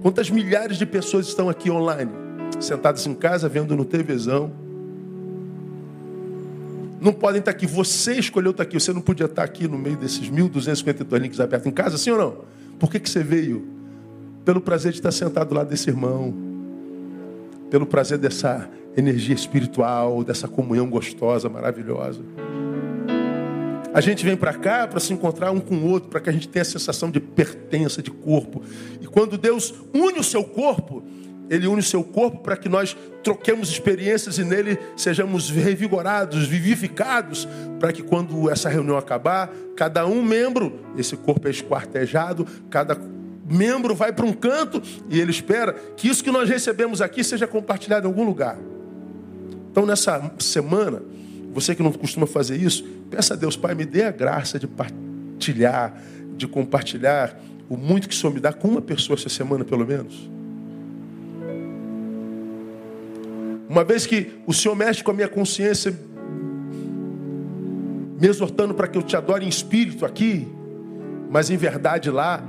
[0.03, 2.26] Quantas milhares de pessoas estão aqui online,
[2.61, 4.51] sentadas em casa, vendo no televisão?
[7.01, 7.67] Não podem estar aqui.
[7.67, 8.79] Você escolheu estar aqui.
[8.79, 12.19] Você não podia estar aqui no meio desses 1.252 links abertos em casa, sim ou
[12.19, 12.37] não?
[12.79, 13.67] Por que, que você veio?
[14.45, 16.35] Pelo prazer de estar sentado lá desse irmão.
[17.71, 22.23] Pelo prazer dessa energia espiritual, dessa comunhão gostosa, maravilhosa.
[23.93, 26.33] A gente vem para cá para se encontrar um com o outro, para que a
[26.33, 28.63] gente tenha a sensação de pertença, de corpo.
[29.01, 31.03] E quando Deus une o seu corpo,
[31.49, 37.47] Ele une o seu corpo para que nós troquemos experiências e nele sejamos revigorados, vivificados,
[37.79, 42.99] para que quando essa reunião acabar, cada um membro, esse corpo é esquartejado, cada
[43.49, 47.47] membro vai para um canto e ele espera que isso que nós recebemos aqui seja
[47.47, 48.59] compartilhado em algum lugar.
[49.71, 51.03] Então, nessa semana,
[51.53, 54.67] você que não costuma fazer isso, peça a Deus, Pai, me dê a graça de
[54.67, 55.95] partilhar,
[56.37, 57.39] de compartilhar
[57.69, 60.36] o muito que o Senhor me dá com uma pessoa essa semana, pelo menos.
[63.69, 65.93] Uma vez que o Senhor mexe com a minha consciência,
[68.21, 70.47] me exortando para que eu te adore em espírito aqui,
[71.31, 72.43] mas em verdade lá,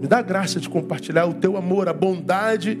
[0.00, 2.78] me dá a graça de compartilhar o teu amor, a bondade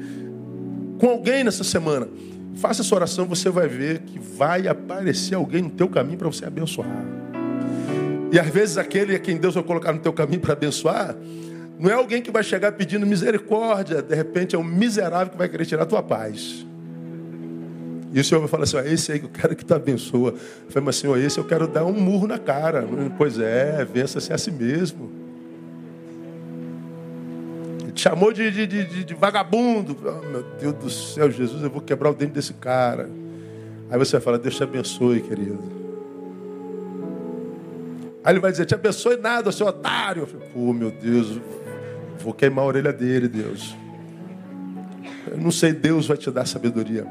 [0.98, 2.08] com alguém nessa semana.
[2.56, 6.44] Faça essa oração, você vai ver que vai aparecer alguém no teu caminho para você
[6.44, 7.04] abençoar.
[8.32, 11.16] E às vezes aquele a quem Deus vai colocar no teu caminho para abençoar,
[11.78, 15.48] não é alguém que vai chegar pedindo misericórdia, de repente é um miserável que vai
[15.48, 16.66] querer tirar a tua paz.
[18.12, 20.30] E o Senhor vai falar assim: esse aí que eu quero que te abençoa.
[20.30, 22.86] Eu falei, mas Senhor, esse eu quero dar um murro na cara.
[23.16, 25.20] Pois é, vença-se a si mesmo
[28.00, 29.96] te chamou de, de, de, de vagabundo.
[30.02, 33.10] Oh, meu Deus do céu, Jesus, eu vou quebrar o dente desse cara.
[33.90, 35.60] Aí você vai falar, Deus te abençoe, querido.
[38.24, 40.22] Aí ele vai dizer, te abençoe nada, seu otário.
[40.22, 41.38] Eu falei, pô, meu Deus,
[42.20, 43.76] vou queimar a orelha dele, Deus.
[45.30, 47.06] Eu não sei, Deus vai te dar sabedoria.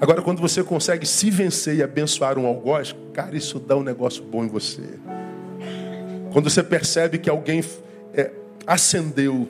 [0.00, 4.24] Agora, quando você consegue se vencer e abençoar um algoz, cara, isso dá um negócio
[4.24, 4.82] bom em você.
[6.32, 7.62] Quando você percebe que alguém
[8.14, 8.30] é,
[8.66, 9.46] acendeu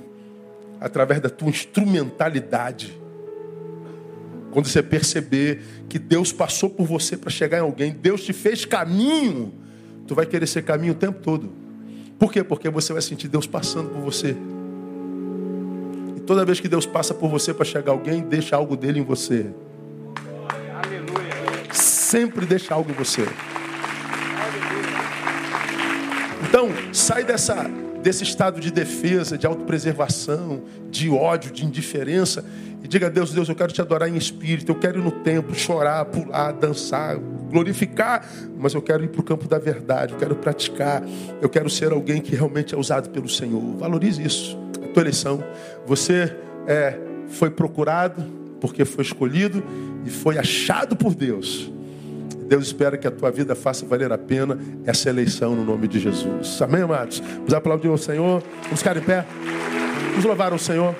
[0.80, 2.98] através da tua instrumentalidade.
[4.50, 8.64] Quando você perceber que Deus passou por você para chegar em alguém, Deus te fez
[8.64, 9.52] caminho,
[10.06, 11.52] tu vai querer ser caminho o tempo todo.
[12.18, 12.42] Por quê?
[12.42, 14.34] Porque você vai sentir Deus passando por você.
[16.16, 19.04] E toda vez que Deus passa por você para chegar alguém, deixa algo dele em
[19.04, 19.46] você.
[22.10, 23.24] Sempre deixa algo em você.
[26.42, 27.70] Então, sai dessa
[28.02, 32.44] desse estado de defesa, de autopreservação, de ódio, de indiferença.
[32.82, 35.12] E diga a Deus, Deus, eu quero te adorar em espírito, eu quero ir no
[35.12, 40.18] templo, chorar, pular, dançar, glorificar, mas eu quero ir para o campo da verdade, eu
[40.18, 41.04] quero praticar,
[41.40, 43.76] eu quero ser alguém que realmente é usado pelo Senhor.
[43.76, 44.58] Valorize isso.
[44.82, 45.44] A tua eleição,
[45.86, 46.36] você
[46.66, 46.98] é,
[47.28, 48.20] foi procurado
[48.60, 49.62] porque foi escolhido
[50.04, 51.70] e foi achado por Deus
[52.50, 56.00] Deus espera que a tua vida faça valer a pena essa eleição no nome de
[56.00, 56.60] Jesus.
[56.60, 57.20] Amém, amados?
[57.20, 58.42] Vamos aplaudir o Senhor.
[58.64, 59.24] Vamos ficar em pé.
[60.10, 60.96] Vamos louvar o Senhor.